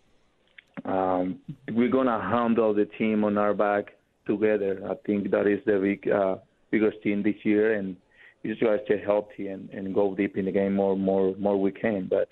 um, 0.84 1.38
we're 1.72 1.90
gonna 1.90 2.20
handle 2.20 2.74
the 2.74 2.86
team 2.98 3.24
on 3.24 3.38
our 3.38 3.54
back 3.54 3.92
together. 4.26 4.80
I 4.88 4.94
think 5.06 5.30
that 5.30 5.46
is 5.46 5.60
the 5.66 5.78
big 5.78 6.10
uh, 6.10 6.36
biggest 6.70 7.02
team 7.02 7.22
this 7.22 7.36
year, 7.44 7.74
and 7.74 7.96
we 8.42 8.50
just 8.50 8.62
gotta 8.62 8.78
stay 8.84 9.00
healthy 9.04 9.48
and, 9.48 9.70
and 9.70 9.94
go 9.94 10.14
deep 10.14 10.36
in 10.36 10.46
the 10.46 10.52
game 10.52 10.74
more 10.74 10.96
more 10.96 11.34
more 11.36 11.60
we 11.60 11.72
can. 11.72 12.06
But 12.08 12.28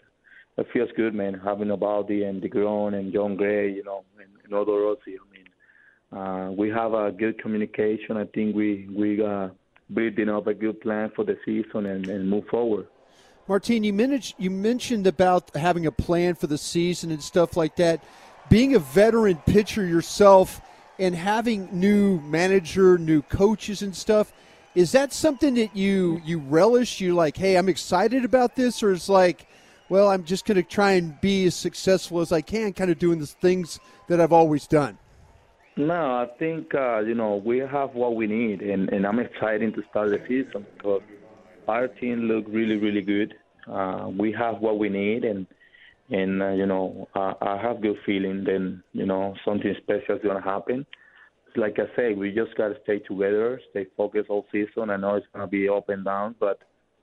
it 0.59 0.67
feels 0.73 0.91
good, 0.97 1.15
man, 1.15 1.41
having 1.43 1.69
Eovaldi 1.69 2.29
and 2.29 2.43
DeGrom 2.43 2.95
and 2.95 3.13
Jon 3.13 3.37
Gray, 3.37 3.73
you 3.73 3.85
know, 3.85 4.05
and, 4.19 4.29
and 4.45 4.69
Rossi. 4.69 5.17
I 5.17 5.33
mean, 5.33 6.21
uh, 6.21 6.53
we 6.53 6.69
have 6.69 6.93
a 6.93 7.11
good 7.11 7.41
communication. 7.41 8.17
I 8.17 8.25
think 8.27 8.55
we 8.55 8.89
we 8.95 9.23
uh, 9.25 9.49
building 9.95 10.29
up 10.29 10.47
a 10.47 10.55
good 10.55 10.81
plan 10.81 11.11
for 11.15 11.25
the 11.25 11.39
season 11.45 11.87
and, 11.87 12.07
and 12.09 12.29
move 12.29 12.47
forward. 12.49 12.87
Martin, 13.49 13.83
you 13.83 13.93
mentioned 13.93 14.35
you 14.39 14.51
mentioned 14.51 15.07
about 15.07 15.55
having 15.57 15.87
a 15.87 15.93
plan 15.93 16.35
for 16.35 16.47
the 16.47 16.59
season 16.59 17.11
and 17.11 17.23
stuff 17.23 17.57
like 17.57 17.77
that. 17.77 18.05
Being 18.49 18.75
a 18.75 18.79
veteran 18.79 19.37
pitcher 19.47 19.85
yourself 19.85 20.61
and 20.99 21.15
having 21.15 21.69
new 21.73 22.21
manager, 22.21 22.99
new 22.99 23.23
coaches 23.23 23.83
and 23.83 23.95
stuff, 23.95 24.33
is 24.75 24.93
that 24.93 25.13
something 25.13 25.55
that 25.55 25.75
you 25.75 26.21
you 26.25 26.39
relish? 26.39 27.01
You 27.01 27.15
like, 27.15 27.37
hey, 27.37 27.57
I'm 27.57 27.69
excited 27.69 28.25
about 28.25 28.55
this, 28.55 28.83
or 28.83 28.93
it's 28.93 29.09
like, 29.09 29.47
well, 29.89 30.09
I'm 30.09 30.25
just 30.25 30.47
going 30.47 30.57
to 30.57 30.63
try 30.63 30.93
and 30.93 31.21
be 31.21 31.47
as 31.47 31.55
successful 31.55 32.21
as 32.21 32.33
I 32.33 32.41
can, 32.41 32.73
kind 32.73 32.91
of 32.91 32.99
doing 32.99 33.19
the 33.19 33.27
things 33.27 33.81
that 34.09 34.21
I've 34.21 34.33
always 34.33 34.67
done. 34.67 34.99
No, 35.77 35.95
I 35.95 36.27
think 36.39 36.75
uh, 36.75 37.01
you 37.01 37.15
know 37.15 37.37
we 37.45 37.59
have 37.59 37.95
what 37.95 38.15
we 38.15 38.27
need, 38.27 38.61
and, 38.61 38.91
and 38.91 39.07
I'm 39.07 39.19
excited 39.19 39.75
to 39.75 39.83
start 39.91 40.11
the 40.11 40.19
season 40.29 40.67
because 40.77 41.01
our 41.67 41.89
team 41.89 42.21
look 42.23 42.45
really, 42.49 42.77
really 42.77 43.01
good. 43.01 43.35
Uh, 43.67 44.11
we 44.19 44.33
have 44.33 44.59
what 44.61 44.79
we 44.79 44.91
need, 44.91 45.25
and 45.25 45.47
and 46.11 46.43
uh, 46.43 46.51
you 46.51 46.67
know 46.67 47.09
I, 47.15 47.33
I 47.41 47.57
have 47.57 47.81
good 47.81 47.97
feeling. 48.05 48.45
Then 48.45 48.83
you 48.93 49.07
know 49.07 49.35
something 49.47 49.75
special 49.83 50.17
is 50.17 50.23
gonna 50.23 50.43
happen. 50.43 50.85
Like 51.57 51.79
I 51.79 51.95
say, 51.97 52.13
we 52.13 52.33
just 52.33 52.55
gotta 52.57 52.77
stay 52.83 52.99
together, 52.99 53.59
stay 53.71 53.87
focused 53.97 54.29
all 54.29 54.47
season. 54.53 54.91
I 54.91 54.97
know 54.97 55.15
it's 55.15 55.27
gonna 55.33 55.47
be 55.47 55.71
up 55.71 55.89
and 55.89 56.05
down, 56.05 56.35
but 56.39 56.59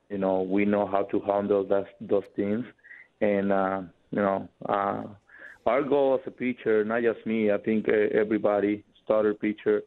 you 0.10 0.20
know 0.20 0.44
we 0.44 0.66
know 0.66 0.86
how 0.86 1.04
to 1.04 1.20
handle 1.22 1.64
that, 1.70 1.86
those 2.02 2.24
things, 2.36 2.66
and 3.22 3.52
uh, 3.52 3.82
you 4.12 4.22
know 4.22 4.48
uh, 4.68 5.04
our 5.70 5.84
goal 5.84 6.20
as 6.20 6.28
a 6.28 6.32
pitcher, 6.32 6.84
not 6.84 7.02
just 7.02 7.26
me, 7.26 7.52
I 7.52 7.58
think 7.58 7.88
uh, 7.88 8.20
everybody, 8.24 8.84
starter 9.04 9.34
pitcher 9.34 9.78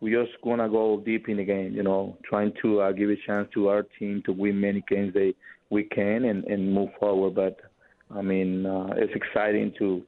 we 0.00 0.12
just 0.12 0.30
to 0.42 0.68
go 0.68 1.02
deep 1.04 1.28
in 1.28 1.38
the 1.38 1.44
game, 1.44 1.72
you 1.72 1.82
know, 1.82 2.16
trying 2.28 2.52
to 2.62 2.80
uh, 2.80 2.92
give 2.92 3.10
a 3.10 3.16
chance 3.26 3.48
to 3.54 3.68
our 3.68 3.84
team 3.98 4.22
to 4.26 4.32
win 4.32 4.60
many 4.60 4.82
games 4.88 5.12
they 5.14 5.34
we 5.70 5.84
can 5.84 6.24
and, 6.24 6.44
and 6.44 6.72
move 6.72 6.90
forward. 6.98 7.34
But 7.34 7.58
I 8.14 8.22
mean, 8.22 8.64
uh, 8.64 8.94
it's 8.96 9.12
exciting 9.14 9.74
to 9.78 10.02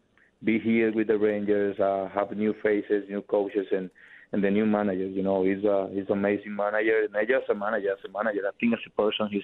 be 0.44 0.58
here 0.58 0.92
with 0.92 1.08
the 1.08 1.18
Rangers, 1.18 1.78
uh, 1.80 2.08
have 2.14 2.30
new 2.36 2.54
faces, 2.62 3.04
new 3.08 3.22
coaches, 3.22 3.66
and 3.72 3.90
and 4.32 4.44
the 4.44 4.50
new 4.50 4.64
manager. 4.64 5.08
You 5.08 5.22
know, 5.22 5.44
he's 5.44 5.64
a 5.64 5.88
he's 5.92 6.06
an 6.08 6.18
amazing 6.18 6.54
manager, 6.54 7.06
not 7.12 7.26
just 7.26 7.50
a 7.50 7.54
manager, 7.54 7.90
as 7.92 7.98
a 8.08 8.12
manager. 8.12 8.40
I 8.46 8.52
think 8.60 8.72
as 8.74 8.78
a 8.86 8.90
person, 8.90 9.28
he's 9.30 9.42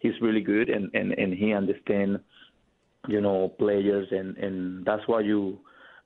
he's 0.00 0.20
really 0.20 0.42
good, 0.42 0.68
and 0.68 0.90
and 0.94 1.12
and 1.12 1.32
he 1.32 1.54
understands, 1.54 2.20
you 3.08 3.20
know, 3.20 3.48
players, 3.48 4.08
and 4.10 4.36
and 4.36 4.84
that's 4.84 5.06
why 5.06 5.20
you 5.20 5.58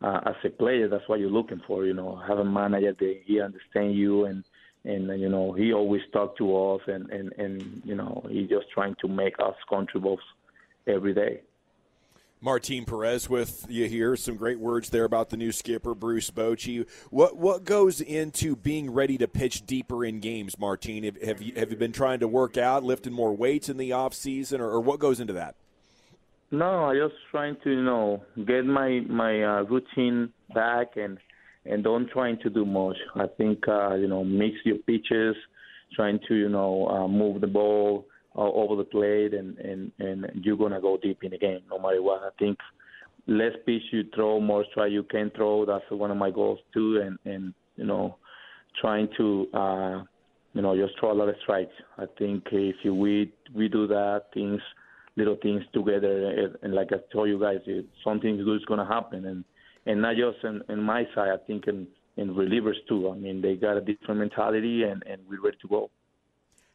uh, 0.03 0.21
as 0.27 0.35
a 0.45 0.51
player, 0.51 0.89
that's 0.89 1.09
what 1.09 1.21
you're 1.21 1.31
looking 1.31 1.61
for. 1.67 1.85
You 1.85 1.95
know, 1.95 2.17
have 2.27 2.39
a 2.39 2.45
manager 2.45 2.95
that 2.99 3.21
he 3.25 3.41
understands 3.41 3.97
you 3.97 4.25
and 4.25 4.45
and 4.85 5.21
you 5.21 5.29
know 5.29 5.53
he 5.53 5.73
always 5.73 6.03
talk 6.13 6.37
to 6.39 6.57
us 6.57 6.81
and 6.87 7.11
and 7.11 7.33
and 7.37 7.83
you 7.85 7.95
know 7.95 8.25
he's 8.31 8.49
just 8.49 8.71
trying 8.73 8.97
to 9.01 9.09
make 9.09 9.35
us 9.39 9.55
contribute 9.69 10.19
every 10.87 11.15
day. 11.15 11.41
Martin 12.43 12.87
Perez 12.87 13.29
with 13.29 13.67
you 13.69 13.87
here. 13.87 14.17
Some 14.17 14.37
great 14.37 14.59
words 14.59 14.89
there 14.89 15.05
about 15.05 15.29
the 15.29 15.37
new 15.37 15.53
skipper, 15.53 15.95
Bruce 15.95 16.31
Bochy. 16.31 16.89
What 17.11 17.37
what 17.37 17.65
goes 17.65 18.01
into 18.01 18.57
being 18.57 18.91
ready 18.91 19.19
to 19.19 19.29
pitch 19.29 19.67
deeper 19.67 20.07
in 20.07 20.21
games, 20.21 20.59
Martin? 20.59 21.05
Have, 21.05 21.21
have 21.21 21.43
you 21.43 21.53
have 21.57 21.71
you 21.71 21.77
been 21.77 21.93
trying 21.93 22.21
to 22.21 22.29
work 22.29 22.57
out, 22.57 22.83
lifting 22.83 23.13
more 23.13 23.37
weights 23.37 23.69
in 23.69 23.77
the 23.77 23.93
off 23.93 24.15
season, 24.15 24.63
or, 24.63 24.71
or 24.71 24.81
what 24.81 24.99
goes 24.99 25.21
into 25.21 25.35
that? 25.35 25.57
No, 26.53 26.87
I 26.87 26.97
just 26.97 27.15
trying 27.31 27.57
to 27.63 27.71
you 27.71 27.83
know 27.83 28.23
get 28.47 28.65
my 28.65 29.01
my 29.09 29.43
uh, 29.43 29.63
routine 29.63 30.33
back 30.53 30.97
and 30.97 31.17
and 31.65 31.85
don't 31.85 32.09
trying 32.11 32.39
to 32.43 32.51
do 32.51 32.65
much. 32.65 32.97
I 33.15 33.27
think 33.39 33.67
uh, 33.69 33.95
you 33.95 34.09
know 34.09 34.25
mix 34.25 34.57
your 34.65 34.79
pitches, 34.79 35.37
trying 35.95 36.19
to 36.27 36.35
you 36.35 36.49
know 36.49 36.89
uh, 36.89 37.09
move 37.09 37.41
the 37.41 37.47
ball 37.47 38.07
uh, 38.37 38.41
over 38.41 38.75
the 38.75 38.85
plate, 38.85 39.33
and 39.33 39.59
and 39.59 39.93
and 40.01 40.27
you're 40.43 40.57
gonna 40.57 40.81
go 40.81 40.99
deep 41.01 41.23
in 41.23 41.31
the 41.31 41.39
game 41.39 41.61
no 41.71 41.79
matter 41.79 42.03
what. 42.03 42.23
I 42.23 42.31
think 42.39 42.59
less 43.29 43.53
pitch 43.65 43.83
you 43.93 44.05
throw, 44.13 44.41
more 44.41 44.65
strike 44.73 44.91
you 44.91 45.05
can 45.05 45.31
throw. 45.37 45.65
That's 45.65 45.85
one 45.91 46.11
of 46.11 46.17
my 46.17 46.33
goals 46.33 46.59
too, 46.75 47.01
and 47.01 47.17
and 47.33 47.55
you 47.77 47.85
know 47.85 48.17
trying 48.81 49.09
to 49.19 49.47
uh, 49.55 50.03
you 50.55 50.63
know 50.63 50.77
just 50.77 50.99
throw 50.99 51.13
a 51.13 51.15
lot 51.15 51.29
of 51.29 51.37
strikes. 51.43 51.75
I 51.97 52.07
think 52.19 52.43
if 52.51 52.75
you, 52.83 52.93
we 52.93 53.33
we 53.55 53.69
do 53.69 53.87
that, 53.87 54.25
things 54.35 54.61
little 55.21 55.37
things 55.43 55.63
together. 55.73 56.57
And 56.63 56.75
like 56.75 56.89
I 56.93 56.97
told 57.13 57.29
you 57.29 57.39
guys, 57.39 57.59
something 58.03 58.37
good 58.37 58.57
is 58.57 58.65
going 58.65 58.81
to 58.81 58.87
happen. 58.87 59.27
And 59.27 59.45
and 59.87 60.03
not 60.03 60.17
just 60.17 60.45
in, 60.45 60.63
in 60.69 60.83
my 60.83 61.05
side, 61.15 61.31
I 61.33 61.39
think 61.47 61.67
in, 61.67 61.87
in 62.17 62.35
relievers 62.35 62.77
too. 62.89 63.11
I 63.11 63.17
mean, 63.17 63.41
they 63.41 63.57
got 63.57 63.77
a 63.77 63.81
different 63.81 64.21
mentality, 64.21 64.83
and, 64.83 65.03
and 65.07 65.23
we're 65.29 65.41
ready 65.41 65.57
to 65.63 65.69
go. 65.69 65.91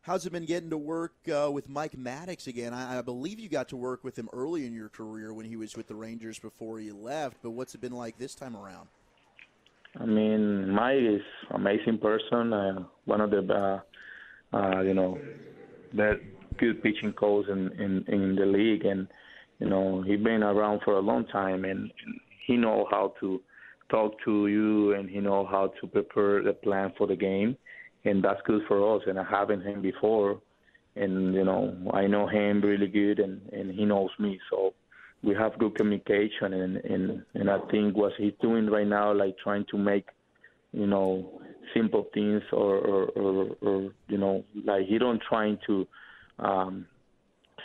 How's 0.01 0.25
it 0.25 0.31
been 0.31 0.45
getting 0.45 0.69
to 0.69 0.77
work 0.77 1.13
uh, 1.33 1.49
with 1.51 1.67
Mike 1.67 1.93
Maddux 1.93 2.47
again? 2.47 2.73
I, 2.73 2.99
I, 2.99 3.01
believe 3.01 3.39
you 3.39 3.49
got 3.49 3.69
to 3.69 3.75
work 3.75 4.03
with 4.03 4.17
him 4.17 4.29
early 4.33 4.67
in 4.67 4.73
your 4.73 4.89
career 4.89 5.33
when 5.33 5.47
he 5.47 5.55
was 5.55 5.75
with 5.75 5.87
the 5.87 5.95
Rangers 5.95 6.37
before 6.37 6.77
he 6.77 6.91
left. 6.91 7.37
But 7.41 7.51
what's 7.51 7.73
it 7.73 7.81
been 7.81 7.91
like 7.91 8.17
this 8.19 8.35
time 8.35 8.55
around? 8.55 8.87
I 9.99 10.05
mean, 10.05 10.69
Mike 10.69 10.97
is 10.99 11.21
amazing 11.51 11.97
person. 11.99 12.53
Uh, 12.53 12.83
one 13.05 13.21
of 13.21 13.31
the, 13.31 13.51
uh, 13.51 14.55
uh, 14.55 14.81
you 14.81 14.93
know, 14.93 15.17
that 15.93 16.19
good 16.57 16.81
pitching 16.83 17.13
coach 17.13 17.47
in, 17.47 17.71
in 17.79 18.05
in 18.07 18.35
the 18.35 18.45
league, 18.45 18.85
and 18.85 19.07
you 19.59 19.69
know 19.69 20.01
he's 20.01 20.19
been 20.19 20.43
around 20.43 20.81
for 20.83 20.93
a 20.93 21.01
long 21.01 21.25
time, 21.27 21.65
and, 21.65 21.91
he 22.45 22.55
know 22.55 22.87
how 22.91 23.11
to 23.19 23.41
talk 23.89 24.13
to 24.23 24.45
you, 24.45 24.93
and 24.93 25.09
he 25.09 25.19
know 25.19 25.47
how 25.47 25.73
to 25.81 25.87
prepare 25.87 26.43
the 26.43 26.53
plan 26.53 26.93
for 26.95 27.07
the 27.07 27.15
game, 27.15 27.57
and 28.03 28.23
that's 28.23 28.39
good 28.45 28.61
for 28.67 28.95
us. 28.95 29.01
And 29.07 29.19
I 29.19 29.23
having 29.23 29.61
him 29.61 29.81
before, 29.81 30.39
and 30.95 31.33
you 31.33 31.43
know 31.43 31.75
I 31.91 32.07
know 32.07 32.27
him 32.27 32.61
really 32.61 32.87
good, 32.87 33.19
and 33.19 33.41
and 33.51 33.71
he 33.71 33.85
knows 33.85 34.11
me, 34.19 34.39
so 34.49 34.73
we 35.23 35.33
have 35.33 35.57
good 35.57 35.75
communication, 35.75 36.53
and 36.53 36.77
and 36.77 37.23
and 37.33 37.49
I 37.49 37.57
think 37.71 37.97
what 37.97 38.13
he's 38.17 38.33
doing 38.41 38.67
right 38.67 38.87
now, 38.87 39.11
like 39.13 39.35
trying 39.43 39.65
to 39.71 39.77
make 39.77 40.05
you 40.71 40.87
know 40.87 41.41
simple 41.73 42.07
things 42.13 42.43
or 42.51 42.77
or, 42.77 43.05
or, 43.15 43.57
or 43.61 43.91
you 44.07 44.17
know 44.17 44.43
like 44.63 44.85
he 44.85 44.97
don't 44.97 45.21
trying 45.27 45.57
to 45.67 45.87
um, 46.39 46.85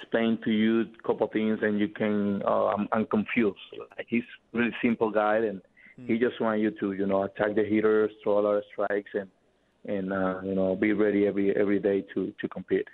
explain 0.00 0.39
to 0.45 0.50
you 0.50 0.83
a 0.83 1.07
couple 1.07 1.27
of 1.27 1.33
things 1.33 1.59
and 1.62 1.79
you 1.79 1.89
can 1.89 2.43
uh, 2.43 2.67
I'm, 2.67 2.89
I'm 2.93 3.07
confused. 3.07 3.59
Like 3.97 4.07
he's 4.09 4.25
really 4.53 4.75
simple 4.83 5.11
guy 5.11 5.37
and 5.37 5.61
mm. 5.99 6.07
he 6.07 6.19
just 6.19 6.41
wants 6.41 6.62
you 6.62 6.71
to 6.81 6.93
you 6.93 7.07
know 7.07 7.25
attack 7.25 7.55
the 7.55 7.65
hitters, 7.65 8.11
throw 8.23 8.39
a 8.39 8.43
lot 8.43 8.57
of 8.57 8.65
strikes 8.73 9.11
and 9.15 9.29
and 9.87 10.12
uh, 10.12 10.41
you 10.45 10.55
know 10.55 10.77
be 10.77 10.93
ready 10.93 11.27
every 11.27 11.55
every 11.57 11.79
day 11.79 12.05
to 12.15 12.33
to 12.41 12.49
compete. 12.49 12.87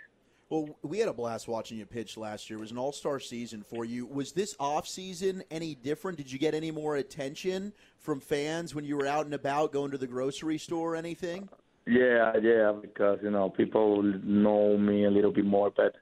Well, 0.48 0.78
we 0.82 1.00
had 1.00 1.08
a 1.08 1.12
blast 1.12 1.48
watching 1.48 1.76
you 1.76 1.86
pitch 1.86 2.16
last 2.16 2.48
year. 2.48 2.58
It 2.58 2.60
was 2.60 2.70
an 2.70 2.78
all-star 2.78 3.18
season 3.18 3.64
for 3.64 3.84
you. 3.84 4.06
Was 4.06 4.30
this 4.30 4.54
off-season 4.60 5.42
any 5.50 5.74
different? 5.74 6.18
Did 6.18 6.30
you 6.30 6.38
get 6.38 6.54
any 6.54 6.70
more 6.70 6.94
attention 6.94 7.72
from 7.98 8.20
fans 8.20 8.72
when 8.72 8.84
you 8.84 8.96
were 8.96 9.08
out 9.08 9.24
and 9.24 9.34
about, 9.34 9.72
going 9.72 9.90
to 9.90 9.98
the 9.98 10.06
grocery 10.06 10.56
store 10.58 10.92
or 10.92 10.96
anything? 10.96 11.48
Yeah, 11.86 12.32
yeah, 12.42 12.72
because 12.80 13.20
you 13.22 13.30
know 13.30 13.48
people 13.50 14.02
know 14.02 14.76
me 14.76 15.04
a 15.04 15.10
little 15.10 15.32
bit 15.32 15.44
more, 15.44 15.70
but 15.74 15.94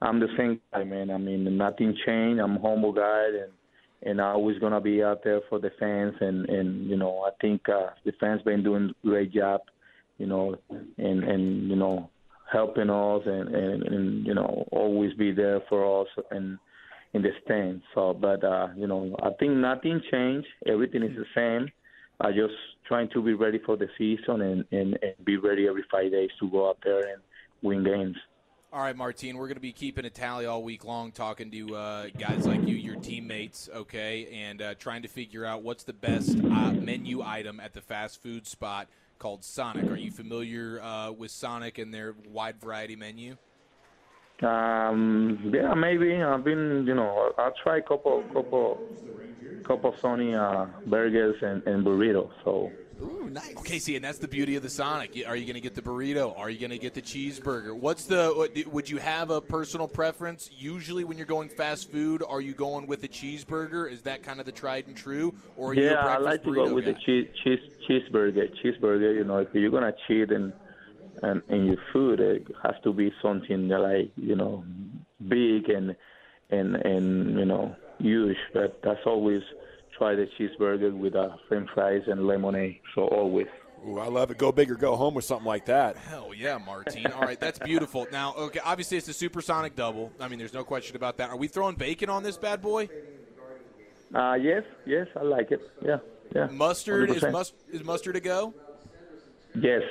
I'm 0.00 0.20
the 0.20 0.28
same 0.36 0.60
guy, 0.72 0.84
man. 0.84 1.10
I 1.10 1.18
mean, 1.18 1.56
nothing 1.56 1.96
changed. 2.06 2.40
I'm 2.40 2.56
a 2.56 2.60
humble 2.60 2.92
guy, 2.92 3.26
and 3.42 3.52
and 4.04 4.20
I 4.20 4.32
always 4.32 4.58
gonna 4.58 4.80
be 4.80 5.02
out 5.02 5.24
there 5.24 5.40
for 5.48 5.58
the 5.58 5.70
fans, 5.80 6.14
and 6.20 6.48
and 6.48 6.88
you 6.88 6.96
know 6.96 7.24
I 7.26 7.30
think 7.40 7.68
uh, 7.68 7.88
the 8.04 8.12
fans 8.20 8.42
been 8.42 8.62
doing 8.62 8.94
a 9.02 9.06
great 9.06 9.32
job, 9.32 9.62
you 10.18 10.26
know, 10.26 10.56
and 10.70 11.24
and 11.24 11.68
you 11.68 11.76
know 11.76 12.08
helping 12.52 12.90
us 12.90 13.22
and 13.26 13.52
and, 13.52 13.82
and 13.82 14.26
you 14.26 14.34
know 14.34 14.64
always 14.70 15.12
be 15.14 15.32
there 15.32 15.60
for 15.68 16.02
us 16.02 16.08
and 16.30 16.56
in 17.14 17.22
the 17.22 17.30
stand. 17.44 17.82
So, 17.96 18.14
but 18.14 18.44
uh, 18.44 18.68
you 18.76 18.86
know 18.86 19.16
I 19.24 19.30
think 19.40 19.54
nothing 19.54 20.00
changed. 20.08 20.46
Everything 20.66 21.02
is 21.02 21.16
the 21.16 21.26
same 21.34 21.68
I 22.22 22.30
just 22.30 22.54
trying 22.86 23.08
to 23.10 23.20
be 23.22 23.34
ready 23.34 23.58
for 23.58 23.76
the 23.76 23.88
season 23.98 24.40
and, 24.42 24.64
and, 24.70 24.96
and 25.02 25.24
be 25.24 25.36
ready 25.38 25.66
every 25.66 25.84
five 25.90 26.12
days 26.12 26.30
to 26.38 26.48
go 26.48 26.68
out 26.68 26.78
there 26.84 27.00
and 27.00 27.20
win 27.62 27.82
games. 27.82 28.16
All 28.72 28.80
right, 28.80 28.96
Martine, 28.96 29.36
we're 29.36 29.48
going 29.48 29.56
to 29.56 29.60
be 29.60 29.72
keeping 29.72 30.04
a 30.04 30.10
tally 30.10 30.46
all 30.46 30.62
week 30.62 30.84
long, 30.84 31.10
talking 31.10 31.50
to 31.50 31.76
uh, 31.76 32.06
guys 32.18 32.46
like 32.46 32.66
you, 32.66 32.76
your 32.76 32.96
teammates, 32.96 33.68
okay, 33.74 34.28
and 34.32 34.62
uh, 34.62 34.74
trying 34.74 35.02
to 35.02 35.08
figure 35.08 35.44
out 35.44 35.62
what's 35.62 35.84
the 35.84 35.92
best 35.92 36.30
uh, 36.38 36.72
menu 36.72 37.22
item 37.22 37.60
at 37.60 37.74
the 37.74 37.82
fast 37.82 38.22
food 38.22 38.46
spot 38.46 38.88
called 39.18 39.44
Sonic. 39.44 39.90
Are 39.90 39.96
you 39.96 40.10
familiar 40.10 40.80
uh, 40.80 41.10
with 41.10 41.32
Sonic 41.32 41.76
and 41.78 41.92
their 41.92 42.14
wide 42.30 42.60
variety 42.60 42.96
menu? 42.96 43.36
Um, 44.42 45.52
yeah, 45.54 45.74
maybe. 45.74 46.20
I've 46.20 46.44
been, 46.44 46.84
you 46.86 46.94
know, 46.94 47.32
I'll 47.38 47.54
try 47.62 47.78
a 47.78 47.82
couple, 47.82 48.22
couple, 48.32 48.80
couple 49.64 49.92
Sony 49.94 50.34
uh, 50.34 50.66
burgers 50.86 51.36
and, 51.42 51.62
and 51.66 51.84
burritos. 51.84 52.30
So 52.44 52.72
Ooh, 53.02 53.28
nice. 53.30 53.56
Okay, 53.58 53.78
see, 53.78 53.96
and 53.96 54.04
that's 54.04 54.18
the 54.18 54.28
beauty 54.28 54.56
of 54.56 54.62
the 54.62 54.70
Sonic. 54.70 55.24
Are 55.26 55.34
you 55.34 55.44
going 55.44 55.54
to 55.54 55.60
get 55.60 55.74
the 55.74 55.82
burrito? 55.82 56.38
Are 56.38 56.50
you 56.50 56.58
going 56.58 56.70
to 56.70 56.78
get 56.78 56.94
the 56.94 57.02
cheeseburger? 57.02 57.76
What's 57.76 58.04
the? 58.04 58.66
Would 58.70 58.88
you 58.88 58.98
have 58.98 59.30
a 59.30 59.40
personal 59.40 59.88
preference? 59.88 60.50
Usually, 60.56 61.04
when 61.04 61.16
you're 61.16 61.26
going 61.26 61.48
fast 61.48 61.90
food, 61.90 62.22
are 62.26 62.40
you 62.40 62.54
going 62.54 62.86
with 62.86 63.02
a 63.04 63.08
cheeseburger? 63.08 63.90
Is 63.90 64.02
that 64.02 64.22
kind 64.22 64.40
of 64.40 64.46
the 64.46 64.52
tried 64.52 64.86
and 64.86 64.96
true, 64.96 65.34
or 65.56 65.70
are 65.70 65.74
you 65.74 65.84
yeah, 65.84 66.06
I 66.06 66.18
like 66.18 66.44
to 66.44 66.54
go 66.54 66.72
with 66.72 66.84
guy? 66.84 66.92
the 66.92 66.98
cheese, 66.98 67.28
cheese, 67.42 67.60
cheeseburger. 67.88 68.48
Cheeseburger, 68.62 69.14
you 69.14 69.24
know, 69.24 69.38
if 69.38 69.48
you're 69.52 69.70
gonna 69.70 69.94
cheat 70.06 70.30
and 70.30 70.52
and 71.22 71.42
in 71.48 71.66
your 71.66 71.76
food, 71.92 72.20
it 72.20 72.46
has 72.62 72.74
to 72.84 72.92
be 72.92 73.12
something 73.22 73.68
that 73.68 73.78
like 73.78 74.12
you 74.16 74.36
know, 74.36 74.64
big 75.28 75.68
and 75.68 75.96
and 76.50 76.76
and 76.76 77.38
you 77.38 77.44
know, 77.44 77.74
huge. 77.98 78.36
But 78.52 78.80
that's 78.82 79.00
always 79.06 79.42
try 79.96 80.14
the 80.14 80.28
cheeseburger 80.38 80.96
with 80.96 81.14
uh, 81.14 81.36
French 81.48 81.68
fries 81.74 82.02
and 82.06 82.26
lemonade. 82.26 82.80
So 82.94 83.02
always. 83.08 83.46
Ooh, 83.86 83.98
I 83.98 84.06
love 84.06 84.30
it. 84.30 84.38
Go 84.38 84.52
big 84.52 84.70
or 84.70 84.76
go 84.76 84.94
home 84.94 85.14
with 85.14 85.24
something 85.24 85.46
like 85.46 85.66
that. 85.66 85.96
Hell 85.96 86.32
yeah, 86.34 86.56
Martine. 86.58 87.08
All 87.08 87.22
right, 87.22 87.38
that's 87.38 87.58
beautiful. 87.58 88.06
Now, 88.12 88.32
okay, 88.34 88.60
obviously 88.64 88.96
it's 88.96 89.08
a 89.08 89.12
supersonic 89.12 89.74
double. 89.74 90.12
I 90.20 90.28
mean, 90.28 90.38
there's 90.38 90.54
no 90.54 90.62
question 90.62 90.94
about 90.94 91.16
that. 91.16 91.30
Are 91.30 91.36
we 91.36 91.48
throwing 91.48 91.74
bacon 91.74 92.08
on 92.08 92.22
this 92.22 92.36
bad 92.36 92.62
boy? 92.62 92.88
Uh, 94.14 94.34
yes, 94.34 94.62
yes, 94.86 95.08
I 95.16 95.22
like 95.22 95.50
it. 95.50 95.60
Yeah, 95.84 95.98
yeah. 96.34 96.46
Mustard 96.46 97.10
is 97.10 97.22
100%. 97.22 97.32
must 97.32 97.54
is 97.72 97.82
mustard 97.82 98.14
a 98.14 98.20
go? 98.20 98.54
Yes. 99.54 99.82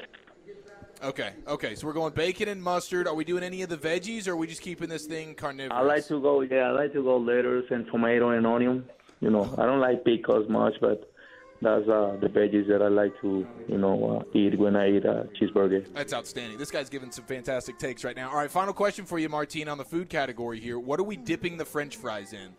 Okay, 1.03 1.33
okay. 1.47 1.73
So 1.73 1.87
we're 1.87 1.93
going 1.93 2.13
bacon 2.13 2.47
and 2.47 2.61
mustard. 2.61 3.07
Are 3.07 3.15
we 3.15 3.23
doing 3.23 3.43
any 3.43 3.63
of 3.63 3.69
the 3.69 3.77
veggies, 3.77 4.27
or 4.27 4.31
are 4.31 4.35
we 4.35 4.45
just 4.45 4.61
keeping 4.61 4.87
this 4.87 5.05
thing 5.05 5.33
carnivorous? 5.33 5.71
I 5.73 5.81
like 5.81 6.05
to 6.07 6.21
go. 6.21 6.41
Yeah, 6.41 6.67
I 6.67 6.71
like 6.71 6.93
to 6.93 7.03
go 7.03 7.17
lettuce 7.17 7.65
and 7.71 7.87
tomato 7.87 8.29
and 8.29 8.45
onion. 8.45 8.85
You 9.19 9.31
know, 9.31 9.53
I 9.57 9.65
don't 9.65 9.79
like 9.79 10.05
pickles 10.05 10.47
much, 10.47 10.75
but 10.79 11.11
that's 11.61 11.87
uh, 11.87 12.17
the 12.21 12.27
veggies 12.27 12.67
that 12.67 12.81
I 12.83 12.87
like 12.87 13.13
to, 13.21 13.47
you 13.67 13.77
know, 13.77 14.19
uh, 14.19 14.37
eat 14.37 14.57
when 14.59 14.75
I 14.75 14.91
eat 14.91 15.05
a 15.05 15.27
cheeseburger. 15.39 15.91
That's 15.93 16.13
outstanding. 16.13 16.57
This 16.57 16.69
guy's 16.71 16.89
giving 16.89 17.11
some 17.11 17.25
fantastic 17.25 17.79
takes 17.79 18.03
right 18.03 18.15
now. 18.15 18.29
All 18.29 18.37
right, 18.37 18.49
final 18.49 18.73
question 18.73 19.05
for 19.05 19.17
you, 19.17 19.29
Martine, 19.29 19.67
on 19.67 19.77
the 19.79 19.85
food 19.85 20.09
category 20.09 20.59
here. 20.59 20.79
What 20.79 20.99
are 20.99 21.03
we 21.03 21.17
dipping 21.17 21.57
the 21.57 21.65
French 21.65 21.97
fries 21.97 22.33
in? 22.33 22.49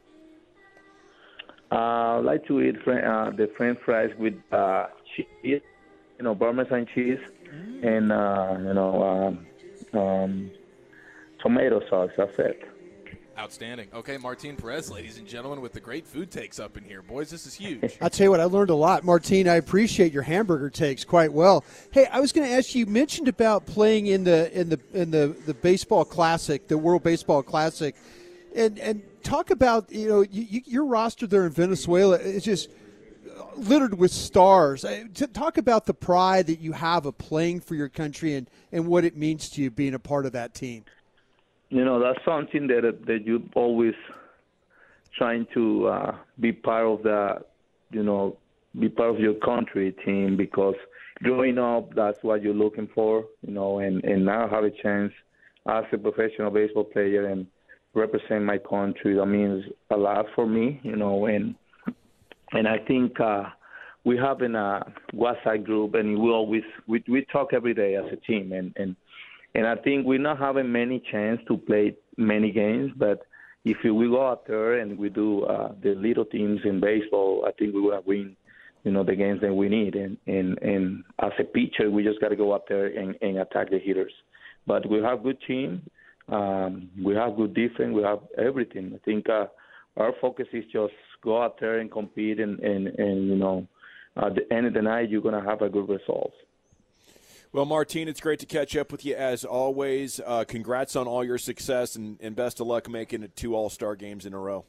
Uh, 1.71 1.75
I 1.75 2.17
like 2.19 2.47
to 2.47 2.61
eat 2.61 2.77
fr- 2.85 2.93
uh, 2.93 3.31
the 3.31 3.51
French 3.57 3.79
fries 3.85 4.11
with 4.19 4.35
uh, 4.53 4.87
cheese, 5.17 5.27
you 5.43 5.61
know, 6.21 6.35
Parmesan 6.35 6.87
cheese, 6.95 7.19
and 7.83 8.13
uh, 8.13 8.57
you 8.59 8.75
know, 8.75 9.39
um, 9.93 10.01
um, 10.01 10.51
tomato 11.41 11.87
sauce. 11.89 12.11
That's 12.17 12.39
it. 12.39 12.69
Outstanding. 13.39 13.89
Okay, 13.95 14.19
Martine 14.19 14.57
Perez, 14.57 14.91
ladies 14.91 15.17
and 15.17 15.27
gentlemen, 15.27 15.63
with 15.63 15.73
the 15.73 15.81
great 15.81 16.07
food 16.07 16.31
takes 16.31 16.61
up 16.61 16.77
in 16.77 16.85
here. 16.85 17.01
Boys, 17.01 17.31
this 17.31 17.47
is 17.47 17.55
huge. 17.55 17.97
I'll 18.01 18.11
tell 18.11 18.27
you 18.27 18.31
what, 18.31 18.41
I 18.41 18.45
learned 18.45 18.69
a 18.69 18.75
lot. 18.75 19.05
Martine, 19.05 19.49
I 19.49 19.55
appreciate 19.55 20.13
your 20.13 20.23
hamburger 20.23 20.69
takes 20.69 21.03
quite 21.03 21.33
well. 21.33 21.65
Hey, 21.93 22.07
I 22.07 22.21
was 22.21 22.31
going 22.31 22.47
to 22.47 22.55
ask 22.55 22.75
you, 22.75 22.81
you 22.85 22.93
mentioned 22.93 23.29
about 23.29 23.65
playing 23.65 24.07
in 24.07 24.25
the 24.25 24.53
in 24.59 24.69
the 24.69 24.81
in 24.93 25.11
the, 25.11 25.35
the 25.47 25.55
baseball 25.55 26.05
classic, 26.05 26.69
the 26.69 26.77
World 26.77 27.03
Baseball 27.03 27.43
Classic. 27.43 27.97
And 28.55 28.79
and 28.79 29.03
talk 29.23 29.51
about, 29.51 29.91
you 29.91 30.09
know, 30.09 30.21
you, 30.21 30.43
you, 30.43 30.61
your 30.67 30.85
roster 30.85 31.27
there 31.27 31.47
in 31.47 31.53
Venezuela 31.53 32.19
is 32.19 32.45
just 32.45 32.69
littered 33.57 33.99
with 33.99 34.11
stars. 34.11 34.85
Uh, 34.85 35.05
talk 35.33 35.59
about 35.59 35.87
the 35.87 35.95
pride 35.95 36.47
that 36.47 36.61
you 36.61 36.73
have 36.73 37.07
of 37.07 37.17
playing 37.19 37.61
for 37.61 37.75
your 37.75 37.89
country 37.89 38.35
and, 38.35 38.49
and 38.73 38.87
what 38.87 39.05
it 39.05 39.17
means 39.17 39.49
to 39.51 39.63
you 39.63 39.71
being 39.71 39.95
a 39.95 39.99
part 39.99 40.27
of 40.27 40.33
that 40.33 40.55
team. 40.55 40.85
you 41.73 41.85
know 41.85 41.99
that's 41.99 42.23
something 42.25 42.67
that 42.67 42.83
that 43.07 43.27
you 43.27 43.49
always 43.55 43.95
trying 45.17 45.47
to 45.55 45.87
uh, 45.89 46.15
be 46.39 46.53
part 46.53 46.87
of 46.87 47.03
the 47.03 47.39
you 47.91 48.03
know 48.03 48.37
be 48.79 48.89
part 48.89 49.11
of 49.15 49.21
your 49.21 49.35
country 49.35 49.95
team 50.05 50.37
because 50.37 50.75
growing 51.23 51.59
up 51.59 51.95
that's 51.95 52.19
what 52.23 52.43
you're 52.43 52.55
looking 52.55 52.89
for 52.95 53.25
you 53.47 53.53
know 53.53 53.79
and 53.79 54.05
and 54.05 54.25
now 54.25 54.49
have 54.49 54.65
a 54.65 54.71
chance 54.83 55.13
as 55.67 55.85
a 55.93 55.99
professional 55.99 56.51
baseball 56.51 56.85
player 56.85 57.27
and 57.29 57.47
represent 57.95 58.43
my 58.43 58.59
country 58.59 59.15
that 59.15 59.27
means 59.27 59.65
a 59.91 59.97
lot 59.97 60.27
for 60.35 60.47
me 60.47 60.81
you 60.83 60.97
know 60.97 61.27
and 61.27 61.55
and 62.53 62.69
I 62.69 62.79
think 62.79 63.19
uh 63.21 63.45
we 64.05 64.17
have 64.17 64.43
in 64.43 64.57
a 64.57 64.85
WhatsApp 65.15 65.65
group 65.65 65.95
and 65.95 66.19
we 66.19 66.31
always 66.31 66.65
we 66.87 67.05
we 67.09 67.25
talk 67.33 67.53
every 67.53 67.75
day 67.75 67.97
as 67.97 68.05
a 68.13 68.17
team 68.17 68.53
and 68.53 68.73
and 68.77 68.97
and 69.55 69.67
I 69.67 69.77
think 69.77 70.07
we're 70.07 70.19
not 70.19 70.39
having 70.39 70.73
many 70.73 71.03
chance 71.11 71.41
to 71.49 71.59
play 71.59 71.95
many 72.17 72.51
games, 72.53 72.93
but 72.97 73.23
if 73.65 73.77
we 73.85 74.09
go 74.09 74.27
out 74.27 74.47
there 74.47 74.79
and 74.81 74.99
we 74.99 75.09
do 75.09 75.45
uh, 75.45 75.73
the 75.83 75.95
little 75.95 76.25
teams 76.25 76.61
in 76.65 76.81
baseball, 76.81 77.45
I 77.47 77.53
think 77.53 77.75
we 77.75 77.81
will 77.81 78.03
win, 78.07 78.37
you 78.83 78.91
know, 78.91 79.05
the 79.05 79.15
games 79.15 79.41
that 79.43 79.55
we 79.55 79.69
need. 79.69 79.95
And 79.95 80.17
and 80.27 80.59
and 80.63 81.05
as 81.21 81.33
a 81.39 81.45
pitcher, 81.45 81.91
we 81.91 82.03
just 82.03 82.21
got 82.21 82.29
to 82.29 82.37
go 82.37 82.55
out 82.55 82.65
there 82.69 82.87
and, 82.87 83.15
and 83.21 83.39
attack 83.39 83.71
the 83.71 83.79
hitters. 83.79 84.13
But 84.67 84.89
we 84.89 84.99
have 85.03 85.23
good 85.23 85.39
team, 85.47 85.83
um, 86.29 86.89
we 87.03 87.15
have 87.15 87.37
good 87.37 87.55
defense, 87.55 87.93
we 87.95 88.03
have 88.03 88.21
everything. 88.39 88.93
I 88.95 88.99
think 89.05 89.29
uh, 89.29 89.47
our 89.97 90.13
focus 90.21 90.47
is 90.53 90.65
just 90.73 90.95
go 91.23 91.43
out 91.43 91.59
there 91.59 91.79
and 91.79 91.91
compete, 91.91 92.41
and 92.41 92.61
and 92.61 92.89
and 92.89 93.29
you 93.29 93.37
know, 93.37 93.67
at 94.17 94.35
the 94.35 94.53
end 94.53 94.67
of 94.67 94.75
the 94.75 94.83
night, 94.83 95.09
you're 95.09 95.23
gonna 95.23 95.43
have 95.43 95.63
a 95.63 95.69
good 95.69 95.89
result. 95.89 96.33
Well, 97.53 97.67
Martine, 97.67 98.09
it's 98.09 98.21
great 98.21 98.39
to 98.39 98.47
catch 98.47 98.75
up 98.77 98.91
with 98.91 99.05
you 99.05 99.15
as 99.15 99.45
always. 99.45 100.21
Uh, 100.25 100.45
congrats 100.45 100.97
on 100.97 101.07
all 101.07 101.23
your 101.23 101.37
success 101.37 101.97
and, 101.97 102.19
and 102.23 102.35
best 102.35 102.61
of 102.61 102.67
luck 102.67 102.89
making 102.89 103.23
it 103.23 103.37
two 103.37 103.55
All 103.55 103.69
Star 103.69 103.95
games 103.95 104.25
in 104.25 104.33
a 104.33 104.39
row. 104.39 104.65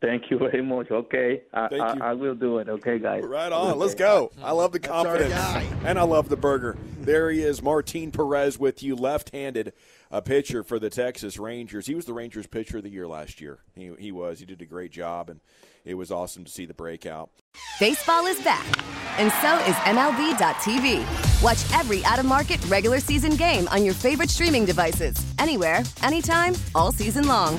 Thank 0.00 0.30
you 0.30 0.38
very 0.38 0.62
much. 0.62 0.90
Okay, 0.90 1.42
I, 1.52 1.68
Thank 1.68 1.82
I, 1.82 1.94
you. 1.94 2.02
I 2.02 2.12
will 2.14 2.34
do 2.34 2.58
it. 2.58 2.68
Okay, 2.68 2.98
guys. 2.98 3.22
Right 3.22 3.52
on. 3.52 3.78
Let's 3.78 3.94
go. 3.94 4.30
Mm-hmm. 4.34 4.44
I 4.44 4.50
love 4.52 4.72
the 4.72 4.78
That's 4.78 4.92
our 4.92 5.04
confidence. 5.04 5.34
guy. 5.34 5.66
And 5.84 5.98
I 5.98 6.02
love 6.04 6.28
the 6.30 6.36
burger. 6.36 6.78
There 7.00 7.30
he 7.30 7.42
is, 7.42 7.62
Martin 7.62 8.10
Perez 8.10 8.58
with 8.58 8.82
you, 8.82 8.96
left 8.96 9.30
handed 9.30 9.72
a 10.10 10.16
uh, 10.16 10.20
pitcher 10.20 10.62
for 10.64 10.78
the 10.78 10.90
Texas 10.90 11.38
Rangers. 11.38 11.86
He 11.86 11.94
was 11.94 12.04
the 12.06 12.12
Rangers 12.14 12.46
pitcher 12.46 12.78
of 12.78 12.82
the 12.82 12.90
year 12.90 13.06
last 13.06 13.40
year. 13.40 13.60
He, 13.74 13.92
he 13.98 14.10
was. 14.12 14.40
He 14.40 14.46
did 14.46 14.60
a 14.62 14.66
great 14.66 14.90
job, 14.90 15.28
and 15.30 15.40
it 15.84 15.94
was 15.94 16.10
awesome 16.10 16.44
to 16.44 16.50
see 16.50 16.66
the 16.66 16.74
breakout. 16.74 17.30
Baseball 17.78 18.26
is 18.26 18.40
back, 18.42 18.66
and 19.18 19.30
so 19.40 19.56
is 19.68 19.76
MLB.tv. 19.86 21.42
Watch 21.42 21.78
every 21.78 22.04
out 22.04 22.18
of 22.18 22.24
market 22.24 22.62
regular 22.66 23.00
season 23.00 23.36
game 23.36 23.68
on 23.68 23.84
your 23.84 23.94
favorite 23.94 24.30
streaming 24.30 24.64
devices, 24.64 25.16
anywhere, 25.38 25.82
anytime, 26.02 26.54
all 26.74 26.90
season 26.90 27.26
long. 27.26 27.58